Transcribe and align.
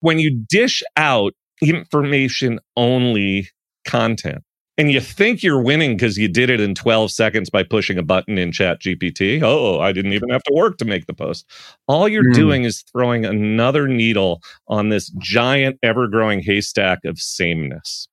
when 0.00 0.18
you 0.18 0.30
dish 0.48 0.82
out 0.96 1.32
information 1.60 2.60
only 2.76 3.48
content 3.86 4.42
and 4.78 4.92
you 4.92 5.00
think 5.00 5.42
you're 5.42 5.60
winning 5.60 5.96
because 5.96 6.16
you 6.16 6.28
did 6.28 6.48
it 6.48 6.60
in 6.60 6.74
12 6.74 7.10
seconds 7.10 7.50
by 7.50 7.64
pushing 7.64 7.98
a 7.98 8.02
button 8.02 8.38
in 8.38 8.52
chat 8.52 8.80
gpt 8.80 9.42
oh 9.42 9.80
i 9.80 9.92
didn't 9.92 10.12
even 10.12 10.28
have 10.28 10.42
to 10.44 10.54
work 10.54 10.78
to 10.78 10.84
make 10.84 11.06
the 11.06 11.14
post 11.14 11.44
all 11.88 12.08
you're 12.08 12.30
mm. 12.30 12.34
doing 12.34 12.64
is 12.64 12.84
throwing 12.92 13.24
another 13.24 13.88
needle 13.88 14.40
on 14.68 14.88
this 14.88 15.10
giant 15.18 15.76
ever-growing 15.82 16.40
haystack 16.40 17.00
of 17.04 17.18
sameness 17.18 18.08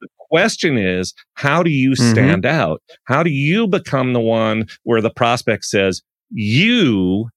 the 0.00 0.08
question 0.30 0.76
is 0.76 1.14
how 1.34 1.62
do 1.62 1.70
you 1.70 1.90
mm-hmm. 1.90 2.10
stand 2.10 2.42
mm-hmm. 2.42 2.60
out 2.60 2.82
how 3.04 3.22
do 3.22 3.30
you 3.30 3.68
become 3.68 4.12
the 4.12 4.20
one 4.20 4.66
where 4.82 5.00
the 5.00 5.10
prospect 5.10 5.64
says 5.64 6.02
you 6.30 7.28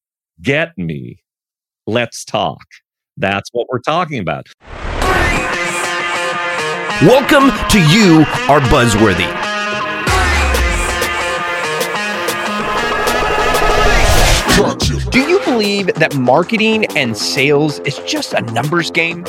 get 0.41 0.75
me 0.77 1.17
let's 1.85 2.25
talk 2.25 2.65
that's 3.17 3.49
what 3.53 3.67
we're 3.69 3.79
talking 3.79 4.19
about 4.19 4.47
Welcome 7.01 7.49
to 7.71 7.79
You 7.91 8.21
Are 8.47 8.61
Buzzworthy. 8.71 9.29
Do 15.11 15.19
you 15.19 15.41
believe 15.41 15.87
that 15.95 16.15
marketing 16.15 16.85
and 16.95 17.17
sales 17.17 17.79
is 17.79 17.99
just 18.07 18.31
a 18.33 18.39
numbers 18.53 18.91
game? 18.91 19.23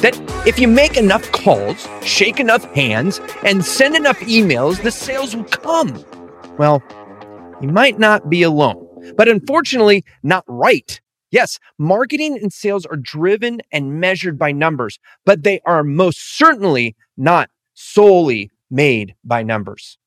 That 0.00 0.16
if 0.46 0.60
you 0.60 0.68
make 0.68 0.96
enough 0.96 1.32
calls, 1.32 1.88
shake 2.04 2.38
enough 2.38 2.64
hands, 2.72 3.20
and 3.44 3.64
send 3.64 3.96
enough 3.96 4.20
emails, 4.20 4.80
the 4.80 4.92
sales 4.92 5.34
will 5.34 5.42
come? 5.42 6.04
Well, 6.58 6.84
you 7.60 7.68
might 7.68 7.98
not 7.98 8.30
be 8.30 8.44
alone, 8.44 8.86
but 9.16 9.28
unfortunately, 9.28 10.04
not 10.22 10.44
right. 10.46 11.00
Yes, 11.32 11.58
marketing 11.78 12.38
and 12.40 12.52
sales 12.52 12.84
are 12.86 12.96
driven 12.96 13.62
and 13.72 13.98
measured 13.98 14.38
by 14.38 14.52
numbers, 14.52 15.00
but 15.24 15.42
they 15.42 15.60
are 15.64 15.82
most 15.82 16.36
certainly 16.36 16.94
not 17.16 17.48
solely 17.72 18.50
made 18.70 19.14
by 19.24 19.42
numbers. 19.42 19.98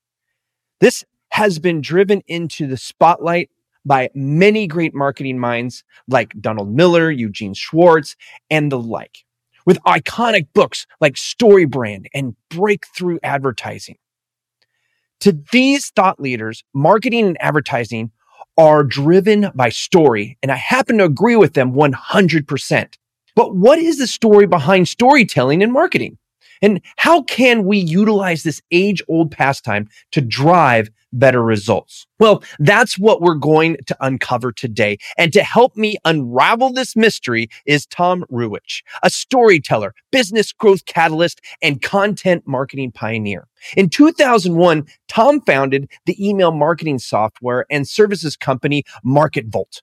This 0.80 1.04
has 1.30 1.58
been 1.58 1.80
driven 1.80 2.22
into 2.28 2.68
the 2.68 2.76
spotlight 2.76 3.50
by 3.84 4.08
many 4.14 4.68
great 4.68 4.94
marketing 4.94 5.38
minds 5.38 5.84
like 6.08 6.32
Donald 6.40 6.72
Miller, 6.72 7.10
Eugene 7.10 7.54
Schwartz, 7.54 8.16
and 8.48 8.70
the 8.70 8.78
like, 8.78 9.24
with 9.64 9.82
iconic 9.82 10.46
books 10.54 10.86
like 11.00 11.14
StoryBrand 11.14 12.06
and 12.14 12.36
Breakthrough 12.50 13.18
Advertising. 13.24 13.98
To 15.20 15.32
these 15.50 15.90
thought 15.90 16.20
leaders, 16.20 16.62
marketing 16.72 17.26
and 17.26 17.36
advertising 17.40 18.12
are 18.58 18.82
driven 18.82 19.50
by 19.54 19.68
story, 19.68 20.38
and 20.42 20.50
I 20.50 20.56
happen 20.56 20.98
to 20.98 21.04
agree 21.04 21.36
with 21.36 21.54
them 21.54 21.72
100%. 21.72 22.94
But 23.34 23.54
what 23.54 23.78
is 23.78 23.98
the 23.98 24.06
story 24.06 24.46
behind 24.46 24.88
storytelling 24.88 25.62
and 25.62 25.72
marketing? 25.72 26.18
And 26.62 26.80
how 26.96 27.22
can 27.22 27.64
we 27.64 27.78
utilize 27.78 28.42
this 28.42 28.62
age 28.70 29.02
old 29.08 29.30
pastime 29.30 29.88
to 30.12 30.20
drive 30.20 30.90
better 31.12 31.42
results? 31.42 32.06
Well, 32.18 32.42
that's 32.58 32.98
what 32.98 33.20
we're 33.20 33.34
going 33.34 33.78
to 33.86 33.96
uncover 34.00 34.52
today. 34.52 34.98
And 35.16 35.32
to 35.32 35.42
help 35.42 35.76
me 35.76 35.96
unravel 36.04 36.72
this 36.72 36.96
mystery 36.96 37.48
is 37.64 37.86
Tom 37.86 38.24
Ruwitch, 38.30 38.82
a 39.02 39.10
storyteller, 39.10 39.94
business 40.10 40.52
growth 40.52 40.84
catalyst, 40.84 41.40
and 41.62 41.82
content 41.82 42.44
marketing 42.46 42.92
pioneer. 42.92 43.48
In 43.76 43.88
2001, 43.88 44.86
Tom 45.08 45.40
founded 45.42 45.90
the 46.04 46.28
email 46.28 46.52
marketing 46.52 46.98
software 46.98 47.66
and 47.70 47.88
services 47.88 48.36
company 48.36 48.84
MarketVolt. 49.04 49.80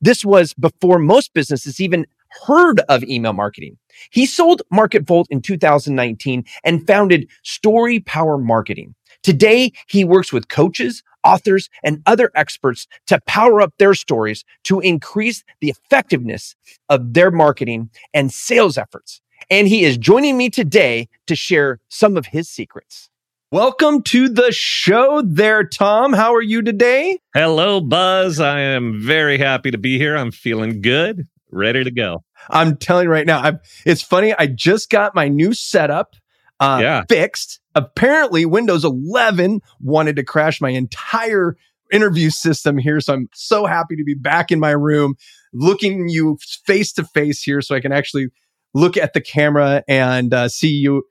This 0.00 0.24
was 0.24 0.52
before 0.54 0.98
most 0.98 1.32
businesses 1.32 1.80
even 1.80 2.06
heard 2.46 2.80
of 2.88 3.04
email 3.04 3.32
marketing. 3.32 3.78
He 4.10 4.26
sold 4.26 4.62
MarketVolt 4.72 5.26
in 5.30 5.40
2019 5.42 6.44
and 6.64 6.86
founded 6.86 7.28
Story 7.42 8.00
Power 8.00 8.38
Marketing. 8.38 8.94
Today, 9.22 9.72
he 9.86 10.04
works 10.04 10.32
with 10.32 10.48
coaches, 10.48 11.02
authors, 11.24 11.70
and 11.82 12.02
other 12.06 12.30
experts 12.34 12.86
to 13.06 13.20
power 13.26 13.62
up 13.62 13.72
their 13.78 13.94
stories 13.94 14.44
to 14.64 14.80
increase 14.80 15.44
the 15.60 15.70
effectiveness 15.70 16.54
of 16.88 17.14
their 17.14 17.30
marketing 17.30 17.90
and 18.12 18.32
sales 18.32 18.76
efforts. 18.76 19.20
And 19.50 19.68
he 19.68 19.84
is 19.84 19.96
joining 19.98 20.36
me 20.36 20.50
today 20.50 21.08
to 21.26 21.34
share 21.34 21.80
some 21.88 22.16
of 22.16 22.26
his 22.26 22.48
secrets. 22.48 23.08
Welcome 23.50 24.02
to 24.04 24.28
the 24.28 24.50
show 24.50 25.22
there, 25.24 25.62
Tom. 25.62 26.12
How 26.12 26.34
are 26.34 26.42
you 26.42 26.60
today? 26.60 27.18
Hello, 27.34 27.80
Buzz. 27.80 28.40
I 28.40 28.58
am 28.58 29.00
very 29.00 29.38
happy 29.38 29.70
to 29.70 29.78
be 29.78 29.96
here. 29.96 30.16
I'm 30.16 30.32
feeling 30.32 30.82
good, 30.82 31.28
ready 31.54 31.84
to 31.84 31.90
go. 31.90 32.24
I'm 32.50 32.76
telling 32.76 33.04
you 33.04 33.10
right 33.10 33.26
now, 33.26 33.40
I'm, 33.40 33.60
it's 33.86 34.02
funny. 34.02 34.34
I 34.38 34.46
just 34.46 34.90
got 34.90 35.14
my 35.14 35.28
new 35.28 35.54
setup 35.54 36.14
uh, 36.60 36.78
yeah. 36.82 37.04
fixed. 37.08 37.60
Apparently, 37.74 38.44
Windows 38.44 38.84
11 38.84 39.60
wanted 39.80 40.16
to 40.16 40.24
crash 40.24 40.60
my 40.60 40.70
entire 40.70 41.56
interview 41.92 42.30
system 42.30 42.78
here. 42.78 43.00
So 43.00 43.14
I'm 43.14 43.28
so 43.34 43.66
happy 43.66 43.96
to 43.96 44.04
be 44.04 44.14
back 44.14 44.50
in 44.50 44.60
my 44.60 44.70
room, 44.70 45.14
looking 45.52 46.08
you 46.08 46.38
face 46.66 46.92
to 46.94 47.04
face 47.04 47.42
here, 47.42 47.60
so 47.60 47.74
I 47.74 47.80
can 47.80 47.92
actually 47.92 48.28
look 48.74 48.96
at 48.96 49.12
the 49.12 49.20
camera 49.20 49.84
and 49.88 50.34
uh, 50.34 50.48
see 50.48 50.70
you 50.70 51.04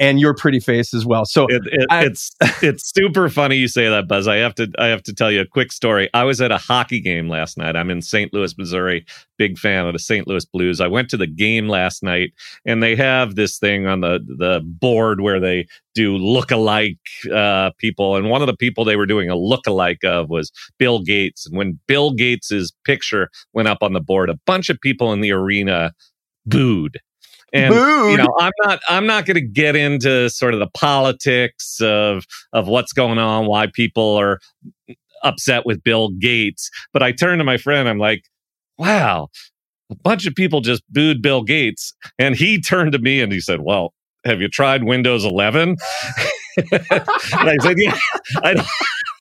and 0.00 0.18
your 0.18 0.34
pretty 0.34 0.58
face 0.58 0.94
as 0.94 1.04
well. 1.04 1.26
So 1.26 1.46
it, 1.48 1.62
it, 1.66 1.86
I, 1.90 2.06
it's 2.06 2.34
it's 2.62 2.90
super 2.92 3.28
funny 3.28 3.56
you 3.56 3.68
say 3.68 3.88
that, 3.88 4.08
Buzz. 4.08 4.26
I 4.26 4.36
have 4.36 4.54
to 4.56 4.68
I 4.78 4.86
have 4.86 5.02
to 5.04 5.14
tell 5.14 5.30
you 5.30 5.42
a 5.42 5.46
quick 5.46 5.70
story. 5.70 6.08
I 6.14 6.24
was 6.24 6.40
at 6.40 6.50
a 6.50 6.56
hockey 6.56 7.00
game 7.00 7.28
last 7.28 7.58
night. 7.58 7.76
I'm 7.76 7.90
in 7.90 8.00
St. 8.00 8.32
Louis, 8.32 8.56
Missouri. 8.56 9.04
Big 9.36 9.58
fan 9.58 9.86
of 9.86 9.92
the 9.92 9.98
St. 9.98 10.26
Louis 10.26 10.44
Blues. 10.46 10.80
I 10.80 10.88
went 10.88 11.10
to 11.10 11.16
the 11.16 11.26
game 11.26 11.68
last 11.68 12.02
night, 12.02 12.32
and 12.64 12.82
they 12.82 12.96
have 12.96 13.34
this 13.34 13.58
thing 13.58 13.86
on 13.86 14.00
the 14.00 14.18
the 14.26 14.62
board 14.64 15.20
where 15.20 15.38
they 15.38 15.66
do 15.94 16.16
look-alike 16.16 16.98
uh, 17.34 17.70
people. 17.78 18.16
And 18.16 18.30
one 18.30 18.40
of 18.40 18.46
the 18.46 18.56
people 18.56 18.84
they 18.84 18.96
were 18.96 19.06
doing 19.06 19.28
a 19.28 19.36
look-alike 19.36 20.04
of 20.04 20.30
was 20.30 20.50
Bill 20.78 21.02
Gates. 21.02 21.46
And 21.46 21.56
when 21.56 21.78
Bill 21.86 22.12
Gates's 22.12 22.72
picture 22.84 23.28
went 23.52 23.68
up 23.68 23.78
on 23.82 23.92
the 23.92 24.00
board, 24.00 24.30
a 24.30 24.38
bunch 24.46 24.70
of 24.70 24.80
people 24.80 25.12
in 25.12 25.20
the 25.20 25.32
arena 25.32 25.92
booed 26.46 27.00
and 27.52 27.74
you 27.74 28.16
know, 28.16 28.34
I'm 28.38 28.52
not 28.64 28.80
I'm 28.88 29.06
not 29.06 29.26
going 29.26 29.36
to 29.36 29.46
get 29.46 29.76
into 29.76 30.30
sort 30.30 30.54
of 30.54 30.60
the 30.60 30.70
politics 30.74 31.80
of 31.80 32.24
of 32.52 32.68
what's 32.68 32.92
going 32.92 33.18
on, 33.18 33.46
why 33.46 33.68
people 33.72 34.16
are 34.16 34.38
upset 35.22 35.66
with 35.66 35.82
Bill 35.82 36.10
Gates. 36.10 36.70
But 36.92 37.02
I 37.02 37.12
turned 37.12 37.40
to 37.40 37.44
my 37.44 37.56
friend, 37.56 37.88
I'm 37.88 37.98
like, 37.98 38.22
wow, 38.78 39.28
a 39.90 39.94
bunch 39.94 40.26
of 40.26 40.34
people 40.34 40.60
just 40.60 40.82
booed 40.88 41.22
Bill 41.22 41.42
Gates. 41.42 41.92
And 42.18 42.34
he 42.34 42.60
turned 42.60 42.92
to 42.92 42.98
me 42.98 43.20
and 43.20 43.32
he 43.32 43.40
said, 43.40 43.60
Well, 43.60 43.92
have 44.24 44.40
you 44.40 44.48
tried 44.48 44.84
Windows 44.84 45.24
11? 45.24 45.76
and 46.72 46.82
I 47.32 47.56
said, 47.60 47.76
Yeah, 47.78 47.98
I, 48.36 48.66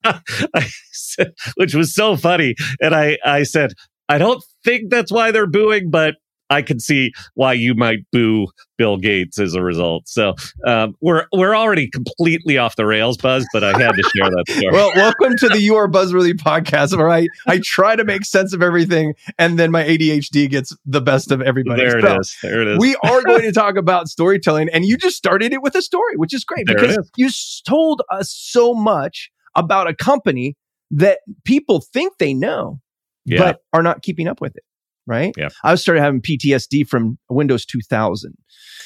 I 0.53 0.69
said, 0.91 1.34
which 1.56 1.73
was 1.73 1.94
so 1.94 2.16
funny. 2.16 2.56
And 2.81 2.95
I, 2.95 3.18
I 3.25 3.44
said, 3.44 3.73
I 4.07 4.18
don't 4.18 4.44
think 4.63 4.89
that's 4.89 5.12
why 5.12 5.31
they're 5.31 5.47
booing, 5.47 5.89
but 5.89 6.16
I 6.50 6.62
can 6.62 6.80
see 6.80 7.12
why 7.36 7.54
you 7.54 7.76
might 7.76 8.00
boo 8.12 8.48
Bill 8.78 8.98
Gates 8.98 9.40
as 9.40 9.54
a 9.54 9.62
result. 9.62 10.08
So 10.08 10.36
um, 10.66 10.96
we're 11.02 11.26
we're 11.32 11.56
already 11.56 11.90
completely 11.90 12.58
off 12.58 12.76
the 12.76 12.86
rails, 12.86 13.18
Buzz. 13.18 13.46
But 13.54 13.64
I 13.64 13.78
had 13.78 13.92
to 13.92 14.04
share 14.16 14.30
that 14.30 14.46
story. 14.48 14.72
well, 14.72 14.92
welcome 14.96 15.36
to 15.38 15.50
the 15.50 15.60
You 15.60 15.76
Are 15.76 15.88
Buzzworthy 15.88 16.34
podcast. 16.34 16.98
All 16.98 17.04
right, 17.04 17.30
I 17.48 17.60
try 17.60 17.96
to 17.96 18.04
make 18.04 18.26
sense 18.26 18.54
of 18.54 18.64
everything, 18.64 19.14
and 19.38 19.60
then 19.60 19.72
my 19.72 19.84
ADHD 19.84 20.50
gets 20.50 20.76
the 20.86 21.02
best 21.02 21.32
of 21.32 21.42
everybody. 21.42 21.82
There 21.82 22.00
it 22.00 22.06
so 22.06 22.20
is. 22.20 22.38
There 22.42 22.62
it 22.62 22.68
is. 22.68 22.80
We 22.80 22.96
are 23.04 23.22
going 23.24 23.42
to 23.42 23.52
talk 23.52 23.76
about 23.78 24.08
storytelling, 24.08 24.70
and 24.74 24.86
you 24.86 24.98
just 24.98 25.18
started 25.18 25.54
it 25.54 25.62
with 25.62 25.76
a 25.76 25.81
story, 25.81 26.16
which 26.16 26.34
is 26.34 26.44
great 26.44 26.66
there 26.66 26.76
because 26.76 27.12
you 27.16 27.30
told 27.68 28.02
us 28.10 28.34
so 28.34 28.74
much 28.74 29.30
about 29.56 29.88
a 29.88 29.94
company 29.94 30.56
that 30.92 31.20
people 31.46 31.81
think 31.81 32.18
they 32.18 32.34
know, 32.34 32.80
yeah. 33.26 33.40
but 33.40 33.62
are 33.74 33.84
not 33.84 34.02
keeping 34.02 34.28
up 34.28 34.42
with 34.42 34.56
it 34.56 34.64
right? 35.09 35.34
Yeah. 35.36 35.50
I 35.64 35.75
started 35.75 36.02
having 36.02 36.22
PTSD 36.22 36.88
from 36.88 37.18
Windows 37.30 37.66
2000 37.66 38.38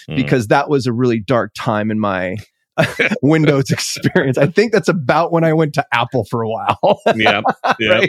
mm. 0.10 0.16
because 0.16 0.48
that 0.48 0.70
was 0.70 0.88
a 0.88 0.94
really 0.94 1.20
dark 1.20 1.52
time 1.54 1.92
in 1.92 2.00
my 2.00 2.38
Windows 3.22 3.70
experience. 3.70 4.38
I 4.38 4.48
think 4.48 4.72
that's 4.72 4.88
about 4.88 5.32
when 5.32 5.44
I 5.44 5.54
went 5.54 5.74
to 5.76 5.86
Apple 5.92 6.26
for 6.26 6.42
a 6.42 6.50
while. 6.50 7.00
yeah. 7.16 7.42
yeah. 7.80 8.06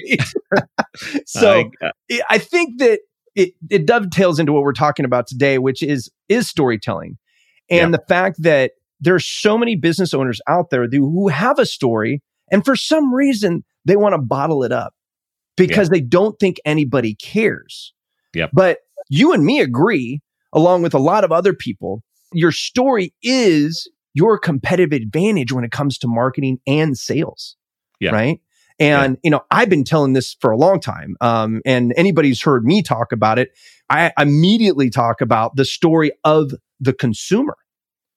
so 1.27 1.71
I, 1.83 1.87
uh, 1.87 2.19
I 2.31 2.39
think 2.39 2.79
that 2.79 3.01
it, 3.35 3.55
it 3.69 3.85
dovetails 3.85 4.39
into 4.39 4.53
what 4.53 4.63
we're 4.63 4.73
talking 4.73 5.05
about 5.05 5.27
today, 5.27 5.59
which 5.59 5.83
is 5.83 6.09
is 6.29 6.49
storytelling. 6.49 7.19
And 7.69 7.91
yeah. 7.91 7.99
the 7.99 8.05
fact 8.09 8.43
that 8.43 8.73
there 9.01 9.15
are 9.15 9.21
so 9.21 9.59
many 9.59 9.75
business 9.75 10.15
owners 10.15 10.41
out 10.49 10.71
there 10.71 10.87
who 10.87 11.29
have 11.29 11.59
a 11.59 11.67
story 11.67 12.23
and 12.51 12.65
for 12.65 12.77
some 12.77 13.13
reason 13.13 13.65
they 13.85 13.97
want 13.97 14.15
to 14.15 14.21
bottle 14.21 14.63
it 14.63 14.73
up 14.73 14.95
because 15.57 15.89
yeah. 15.89 15.95
they 15.95 16.01
don't 16.01 16.39
think 16.39 16.59
anybody 16.65 17.15
cares. 17.15 17.93
Yep. 18.35 18.51
But 18.53 18.79
you 19.09 19.33
and 19.33 19.45
me 19.45 19.61
agree, 19.61 20.21
along 20.53 20.83
with 20.83 20.95
a 20.95 20.99
lot 20.99 21.25
of 21.25 21.33
other 21.33 21.53
people, 21.53 22.03
your 22.33 22.53
story 22.53 23.15
is 23.23 23.91
your 24.15 24.39
competitive 24.39 24.93
advantage 24.93 25.53
when 25.53 25.65
it 25.65 25.73
comes 25.73 25.99
to 25.99 26.09
marketing 26.09 26.59
and 26.67 26.97
sales. 26.97 27.57
Yeah. 28.01 28.13
Right. 28.13 28.41
And, 28.79 29.15
yeah. 29.15 29.21
you 29.23 29.31
know, 29.31 29.45
I've 29.51 29.69
been 29.69 29.85
telling 29.85 30.15
this 30.15 30.37
for 30.41 30.51
a 30.51 30.57
long 30.57 30.81
time. 30.81 31.17
Um, 31.21 31.61
and 31.65 31.93
anybody's 31.97 32.43
heard 32.43 32.65
me 32.65 32.83
talk 32.83 33.13
about 33.13 33.39
it. 33.39 33.51
I 33.91 34.13
immediately 34.19 34.91
talk 34.91 35.21
about 35.21 35.57
the 35.57 35.65
story 35.65 36.13
of 36.25 36.53
the 36.81 36.93
consumer. 36.93 37.57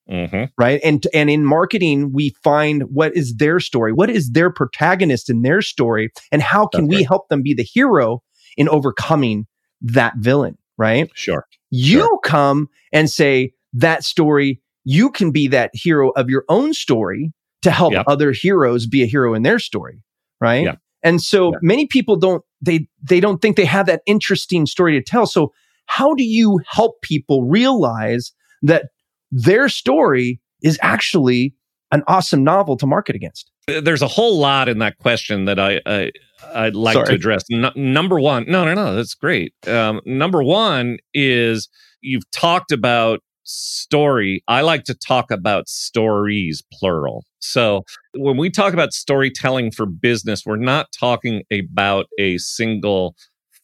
Mm-hmm. 0.09 0.45
Right. 0.57 0.79
And, 0.83 1.05
and 1.13 1.29
in 1.29 1.43
marketing, 1.43 2.11
we 2.13 2.33
find 2.43 2.83
what 2.83 3.15
is 3.15 3.35
their 3.35 3.59
story? 3.59 3.91
What 3.91 4.09
is 4.09 4.31
their 4.31 4.49
protagonist 4.49 5.29
in 5.29 5.41
their 5.41 5.61
story? 5.61 6.11
And 6.31 6.41
how 6.41 6.65
can 6.67 6.85
That's 6.85 6.89
we 6.89 6.97
right. 6.97 7.07
help 7.07 7.27
them 7.29 7.41
be 7.41 7.53
the 7.53 7.63
hero 7.63 8.23
in 8.55 8.69
overcoming 8.69 9.47
that 9.81 10.13
villain? 10.17 10.57
Right. 10.77 11.09
Sure. 11.13 11.45
You 11.69 11.99
Sure. 12.01 12.19
come 12.23 12.69
and 12.93 13.09
say 13.09 13.53
that 13.73 14.03
story, 14.03 14.61
you 14.83 15.09
can 15.09 15.31
be 15.31 15.47
that 15.47 15.71
hero 15.73 16.11
of 16.11 16.29
your 16.29 16.45
own 16.49 16.73
story 16.73 17.31
to 17.63 17.71
help 17.71 17.93
Yep. 17.93 18.05
other 18.07 18.31
heroes 18.31 18.85
be 18.87 19.01
a 19.03 19.05
hero 19.07 19.33
in 19.33 19.43
their 19.43 19.59
story. 19.59 20.01
Right. 20.39 20.63
Yeah. 20.63 20.75
And 21.03 21.21
so 21.21 21.51
Yeah. 21.51 21.57
many 21.61 21.87
people 21.87 22.15
don't, 22.15 22.43
they, 22.61 22.87
they 23.01 23.19
don't 23.19 23.41
think 23.41 23.57
they 23.57 23.65
have 23.65 23.87
that 23.87 24.01
interesting 24.05 24.65
story 24.65 24.93
to 24.93 25.01
tell. 25.03 25.25
So 25.25 25.51
how 25.87 26.13
do 26.13 26.23
you 26.23 26.59
help 26.69 27.01
people 27.01 27.43
realize 27.45 28.31
that 28.61 28.85
their 29.31 29.67
story 29.69 30.39
is 30.61 30.77
actually 30.81 31.53
an 31.91 32.03
awesome 32.07 32.43
novel 32.43 32.77
to 32.77 32.85
market 32.85 33.15
against? 33.15 33.49
There's 33.67 34.01
a 34.01 34.07
whole 34.07 34.37
lot 34.39 34.69
in 34.69 34.79
that 34.79 34.97
question 34.97 35.45
that 35.45 35.59
I, 35.59 35.81
I 35.85 36.11
I'd 36.53 36.75
like 36.75 37.03
to 37.05 37.13
address. 37.13 37.43
N- 37.51 37.71
number 37.75 38.19
one, 38.19 38.45
no, 38.47 38.63
no, 38.65 38.73
no, 38.73 38.95
that's 38.95 39.13
great. 39.13 39.53
Um, 39.67 40.01
number 40.05 40.41
one 40.43 40.97
is 41.13 41.67
you've 42.01 42.29
talked 42.31 42.71
about 42.71 43.19
story. 43.43 44.43
I 44.47 44.61
like 44.61 44.83
to 44.85 44.93
talk 44.93 45.31
about 45.31 45.67
stories, 45.69 46.63
plural. 46.73 47.25
So 47.39 47.83
when 48.13 48.37
we 48.37 48.49
talk 48.49 48.73
about 48.73 48.93
storytelling 48.93 49.71
for 49.71 49.85
business, 49.85 50.45
we're 50.45 50.57
not 50.57 50.87
talking 50.97 51.43
about 51.51 52.07
a 52.19 52.37
single 52.39 53.15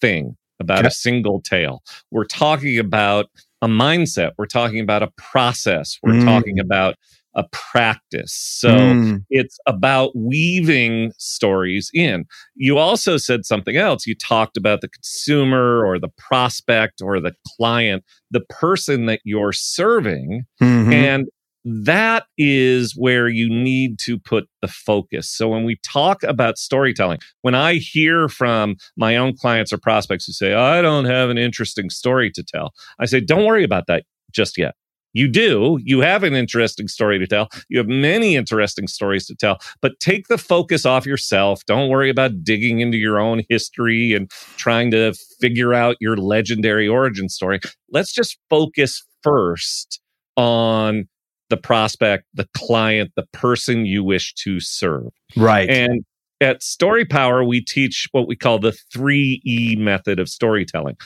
thing, 0.01 0.35
about 0.59 0.79
Okay. 0.79 0.87
a 0.87 0.91
single 0.91 1.41
tale. 1.41 1.81
We're 2.11 2.25
talking 2.25 2.77
about 2.79 3.27
a 3.61 3.67
mindset. 3.67 4.31
We're 4.37 4.45
talking 4.45 4.79
about 4.79 5.03
a 5.03 5.11
process. 5.17 5.97
We're 6.03 6.13
Mm. 6.13 6.25
talking 6.25 6.59
about 6.59 6.95
a 7.35 7.43
practice. 7.51 8.33
So 8.33 8.69
Mm, 8.69 9.25
it's 9.29 9.57
about 9.65 10.11
weaving 10.15 11.11
stories 11.17 11.89
in. 11.93 12.25
You 12.55 12.77
also 12.77 13.17
said 13.17 13.45
something 13.45 13.75
else. 13.75 14.05
You 14.05 14.15
talked 14.15 14.57
about 14.57 14.81
the 14.81 14.89
consumer 14.89 15.85
or 15.85 15.99
the 15.99 16.09
prospect 16.17 17.01
or 17.01 17.19
the 17.19 17.33
client, 17.57 18.03
the 18.31 18.41
person 18.41 19.05
that 19.07 19.21
you're 19.23 19.53
serving. 19.53 20.43
mhm. 20.61 20.93
And 20.93 21.27
that 21.65 22.25
is 22.37 22.93
where 22.97 23.29
you 23.29 23.47
need 23.49 23.97
to 23.99 24.19
put 24.19 24.49
the 24.61 24.67
focus. 24.67 25.29
So 25.29 25.47
when 25.47 25.63
we 25.63 25.77
talk 25.83 26.21
about 26.23 26.57
storytelling, 26.57 27.19
when 27.41 27.55
I 27.55 27.75
hear 27.75 28.27
from 28.27 28.75
my 28.97 29.15
own 29.15 29.35
clients 29.37 29.71
or 29.71 29.77
prospects 29.77 30.25
who 30.25 30.33
say, 30.33 30.53
I 30.53 30.81
don't 30.81 31.05
have 31.05 31.29
an 31.29 31.37
interesting 31.37 31.89
story 31.89 32.29
to 32.31 32.43
tell, 32.43 32.73
I 32.99 33.05
say, 33.05 33.21
don't 33.21 33.45
worry 33.45 33.63
about 33.63 33.87
that 33.87 34.03
just 34.31 34.57
yet. 34.57 34.75
You 35.13 35.27
do. 35.27 35.79
You 35.83 36.01
have 36.01 36.23
an 36.23 36.33
interesting 36.33 36.87
story 36.87 37.19
to 37.19 37.27
tell. 37.27 37.49
You 37.69 37.77
have 37.77 37.87
many 37.87 38.35
interesting 38.35 38.87
stories 38.87 39.25
to 39.27 39.35
tell, 39.35 39.59
but 39.81 39.99
take 39.99 40.27
the 40.27 40.37
focus 40.37 40.85
off 40.85 41.05
yourself. 41.05 41.63
Don't 41.65 41.89
worry 41.89 42.09
about 42.09 42.43
digging 42.43 42.79
into 42.79 42.97
your 42.97 43.19
own 43.19 43.43
history 43.49 44.13
and 44.13 44.29
trying 44.57 44.91
to 44.91 45.13
figure 45.39 45.73
out 45.73 45.97
your 45.99 46.17
legendary 46.17 46.87
origin 46.87 47.29
story. 47.29 47.59
Let's 47.91 48.11
just 48.11 48.37
focus 48.49 49.03
first 49.21 50.01
on 50.35 51.07
the 51.49 51.57
prospect, 51.57 52.25
the 52.33 52.47
client, 52.55 53.11
the 53.15 53.27
person 53.33 53.85
you 53.85 54.03
wish 54.03 54.33
to 54.33 54.59
serve. 54.59 55.11
right. 55.37 55.69
And 55.69 56.03
at 56.41 56.61
Story 56.61 57.05
Power, 57.05 57.43
we 57.43 57.61
teach 57.61 58.09
what 58.11 58.27
we 58.27 58.35
call 58.35 58.59
the 58.59 58.73
three 58.91 59.41
E 59.45 59.75
method 59.77 60.19
of 60.19 60.27
storytelling. 60.27 60.97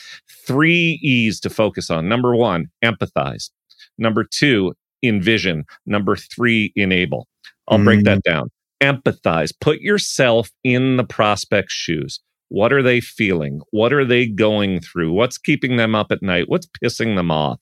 Three 0.47 0.99
E's 1.03 1.39
to 1.41 1.49
focus 1.49 1.89
on. 1.89 2.07
Number 2.07 2.35
one, 2.35 2.69
empathize. 2.83 3.51
Number 3.97 4.23
two, 4.23 4.73
envision. 5.03 5.65
Number 5.85 6.15
three, 6.15 6.71
enable. 6.75 7.27
I'll 7.67 7.83
break 7.83 7.99
Mm. 8.01 8.05
that 8.05 8.23
down. 8.23 8.49
Empathize. 8.81 9.51
Put 9.59 9.81
yourself 9.81 10.51
in 10.63 10.97
the 10.97 11.03
prospect's 11.03 11.73
shoes. 11.73 12.19
What 12.49 12.71
are 12.71 12.81
they 12.83 13.01
feeling? 13.01 13.61
What 13.71 13.91
are 13.91 14.05
they 14.05 14.25
going 14.27 14.79
through? 14.79 15.11
What's 15.11 15.37
keeping 15.37 15.75
them 15.77 15.95
up 15.95 16.11
at 16.11 16.21
night? 16.21 16.45
What's 16.47 16.67
pissing 16.81 17.15
them 17.15 17.29
off? 17.31 17.59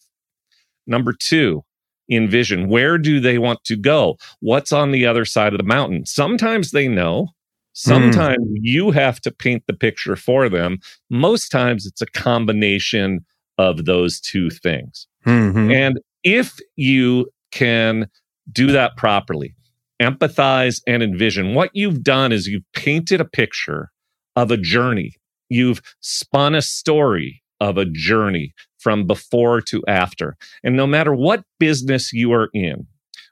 Number 0.85 1.13
two, 1.13 1.63
envision. 2.11 2.69
Where 2.69 2.97
do 2.99 3.19
they 3.19 3.37
want 3.39 3.63
to 3.63 3.75
go? 3.75 4.17
What's 4.41 4.71
on 4.71 4.91
the 4.91 5.05
other 5.07 5.25
side 5.25 5.53
of 5.53 5.57
the 5.57 5.63
mountain? 5.63 6.05
Sometimes 6.05 6.71
they 6.71 6.87
know. 6.87 7.29
Sometimes 7.73 8.45
you 8.61 8.91
have 8.91 9.19
to 9.21 9.31
paint 9.31 9.63
the 9.67 9.73
picture 9.73 10.15
for 10.15 10.47
them. 10.47 10.77
Most 11.09 11.49
times 11.49 11.85
it's 11.85 12.01
a 12.01 12.05
combination 12.05 13.25
of 13.57 13.85
those 13.85 14.19
two 14.21 14.49
things. 14.49 15.07
Mhm. 15.25 15.73
And 15.73 15.99
if 16.25 16.57
you 16.75 17.29
can 17.51 18.09
do 18.51 18.71
that 18.73 18.97
properly, 18.97 19.55
empathize 20.01 20.81
and 20.85 21.01
envision, 21.01 21.53
what 21.53 21.69
you've 21.73 22.03
done 22.03 22.33
is 22.33 22.47
you've 22.47 22.69
painted 22.73 23.21
a 23.21 23.25
picture 23.25 23.91
of 24.35 24.51
a 24.51 24.57
journey. 24.57 25.13
You've 25.47 25.81
spun 26.01 26.55
a 26.55 26.61
story 26.61 27.41
of 27.61 27.77
a 27.77 27.85
journey 27.85 28.53
from 28.79 29.07
before 29.07 29.61
to 29.61 29.83
after. 29.87 30.35
And 30.63 30.75
no 30.75 30.85
matter 30.85 31.13
what 31.13 31.43
business 31.59 32.11
you 32.11 32.33
are 32.33 32.49
in, 32.53 32.87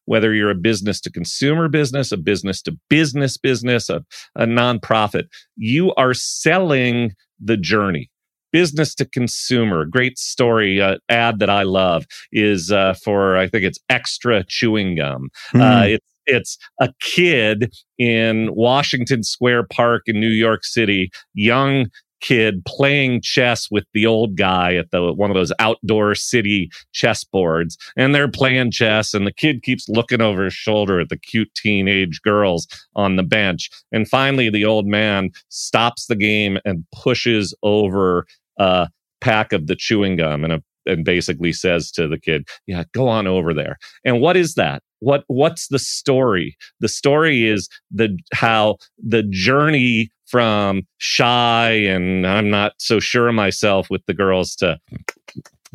whether 0.06 0.34
you're 0.34 0.52
a 0.52 0.56
business 0.56 1.02
to 1.02 1.12
consumer 1.12 1.68
business, 1.68 2.12
a 2.12 2.18
business 2.18 2.62
to 2.64 2.78
business 2.90 3.38
business, 3.38 3.90
a, 3.90 4.04
a 4.36 4.46
nonprofit, 4.46 5.26
you 5.56 5.94
are 5.96 6.14
selling 6.14 7.14
the 7.40 7.58
journey. 7.58 8.10
Business 8.54 8.96
to 8.96 9.06
consumer, 9.06 9.84
great 9.84 10.18
story, 10.18 10.80
uh, 10.80 10.98
ad 11.10 11.40
that 11.40 11.50
I 11.50 11.64
love 11.64 12.06
is 12.32 12.72
uh, 12.72 12.94
for, 13.04 13.36
I 13.36 13.48
think 13.50 13.66
it's 13.66 13.80
extra 13.90 14.46
chewing 14.48 14.96
gum. 14.96 15.30
Uh, 15.54 15.58
Mm. 15.58 15.90
it's 15.96 16.06
it's 16.26 16.58
a 16.80 16.90
kid 17.02 17.74
in 17.98 18.50
Washington 18.56 19.24
Square 19.24 19.64
Park 19.64 20.04
in 20.06 20.22
New 20.22 20.30
York 20.30 20.64
City, 20.64 21.12
young 21.34 21.88
kid 22.22 22.64
playing 22.66 23.20
chess 23.22 23.68
with 23.70 23.84
the 23.94 24.06
old 24.06 24.38
guy 24.38 24.76
at 24.76 24.90
the 24.92 25.12
one 25.12 25.30
of 25.30 25.36
those 25.36 25.52
outdoor 25.60 26.16
city 26.16 26.70
chess 26.94 27.26
boards 27.26 27.78
and 27.98 28.16
they're 28.16 28.30
playing 28.30 28.72
chess 28.72 29.14
and 29.14 29.28
the 29.28 29.34
kid 29.34 29.62
keeps 29.62 29.90
looking 29.90 30.22
over 30.22 30.46
his 30.46 30.54
shoulder 30.54 31.02
at 31.02 31.10
the 31.10 31.18
cute 31.18 31.54
teenage 31.54 32.22
girls 32.22 32.66
on 32.96 33.18
the 33.18 33.24
bench 33.24 33.70
and 33.92 34.08
finally 34.08 34.50
the 34.50 34.64
old 34.64 34.88
man 34.88 35.30
stops 35.50 36.06
the 36.06 36.16
game 36.16 36.58
and 36.64 36.86
pushes 36.94 37.54
over 37.62 38.26
a 38.58 38.90
pack 39.22 39.54
of 39.54 39.68
the 39.68 39.76
chewing 39.76 40.18
gum 40.18 40.44
and 40.44 40.54
a 40.54 40.64
and 40.86 41.06
basically 41.06 41.54
says 41.54 41.92
to 41.92 42.08
the 42.08 42.20
kid, 42.20 42.48
"Yeah, 42.68 42.84
go 42.94 43.08
on 43.08 43.26
over 43.26 43.54
there." 43.54 43.78
And 44.04 44.20
what 44.20 44.36
is 44.36 44.56
that? 44.56 44.84
What 45.00 45.24
what's 45.28 45.68
the 45.68 45.80
story? 45.80 46.58
The 46.80 46.90
story 46.90 47.48
is 47.48 47.70
the 47.92 48.18
how 48.34 48.78
the 48.98 49.24
journey 49.24 50.10
from 50.26 50.84
shy 50.98 51.70
and 51.70 52.26
I'm 52.26 52.50
not 52.50 52.74
so 52.80 53.00
sure 53.00 53.28
of 53.28 53.36
myself 53.36 53.90
with 53.90 54.06
the 54.08 54.14
girls 54.14 54.56
to 54.56 54.80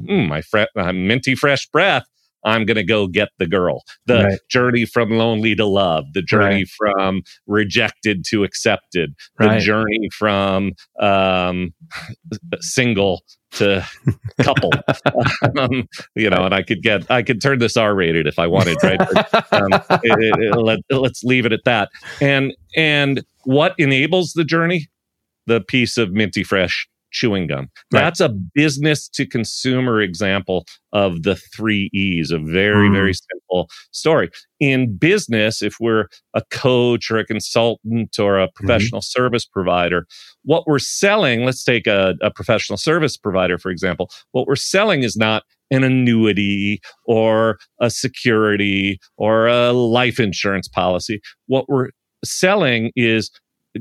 mm, 0.01 0.29
my 0.29 0.43
fre- 0.43 0.65
uh, 0.77 0.93
minty 0.93 1.35
fresh 1.35 1.67
breath. 1.69 2.07
I'm 2.45 2.65
going 2.65 2.77
to 2.77 2.85
go 2.85 3.07
get 3.07 3.29
the 3.39 3.47
girl. 3.47 3.83
The 4.07 4.25
Right. 4.25 4.39
journey 4.49 4.85
from 4.85 5.11
lonely 5.11 5.55
to 5.57 5.67
love, 5.67 6.05
the 6.15 6.23
journey 6.23 6.65
from 6.65 7.23
rejected 7.47 8.25
to 8.31 8.45
accepted, 8.45 9.15
the 9.39 9.47
Right. 9.47 9.61
journey 9.61 10.09
from 10.17 10.73
um, 11.01 11.75
single 12.61 13.23
to 13.53 13.85
couple. 14.43 14.71
um, 15.59 15.89
you 16.15 16.29
know, 16.31 16.45
and 16.45 16.55
I 16.55 16.63
could 16.63 16.83
get, 16.83 17.11
I 17.11 17.23
could 17.23 17.41
turn 17.41 17.59
this 17.59 17.77
R 17.77 17.95
rated 17.95 18.27
if 18.27 18.39
I 18.39 18.47
wanted, 18.47 18.77
right? 18.83 18.99
But, 18.99 19.53
um, 19.53 19.73
it- 20.03 20.39
it- 20.39 20.57
let, 20.57 20.79
let's 20.91 21.23
leave 21.25 21.47
it 21.47 21.53
at 21.53 21.65
that. 21.65 21.89
And 22.21 22.55
and 22.77 23.23
what 23.45 23.75
enables 23.79 24.33
the 24.35 24.45
journey? 24.45 24.89
The 25.47 25.61
piece 25.63 25.97
of 25.97 26.13
minty 26.13 26.45
fresh 26.45 26.87
chewing 27.11 27.47
gum. 27.47 27.69
Right. 27.93 28.01
That's 28.01 28.21
a 28.21 28.29
business 28.29 29.09
to 29.11 29.27
consumer 29.27 30.01
example 30.01 30.67
of 30.93 31.23
the 31.23 31.37
three 31.37 31.91
E's, 31.93 32.31
a 32.31 32.39
very, 32.39 32.89
Mm. 32.89 32.95
very 32.95 33.15
simple 33.15 33.69
story. 33.93 34.31
In 34.61 34.97
business, 34.97 35.63
if 35.63 35.77
we're 35.81 36.07
a 36.35 36.43
coach 36.51 37.11
or 37.11 37.19
a 37.19 37.25
consultant 37.25 38.19
or 38.19 38.39
a 38.39 38.49
professional 38.55 39.03
service 39.03 39.45
provider, 39.45 40.07
what 40.45 40.67
we're 40.67 40.79
selling, 40.79 41.45
let's 41.45 41.65
take 41.65 41.87
a, 41.87 42.15
a 42.23 42.31
professional 42.31 42.77
service 42.77 43.17
provider, 43.17 43.59
for 43.59 43.71
example, 43.71 44.11
what 44.33 44.47
we're 44.47 44.57
selling 44.57 45.03
is 45.03 45.17
not 45.17 45.43
an 45.71 45.85
annuity 45.85 46.81
or 47.05 47.59
a 47.81 47.91
security 47.91 48.99
or 49.19 49.47
a 49.47 49.73
life 49.73 50.19
insurance 50.19 50.67
policy. 50.69 51.21
What 51.47 51.69
we're 51.69 51.91
selling 52.25 52.91
is 52.97 53.31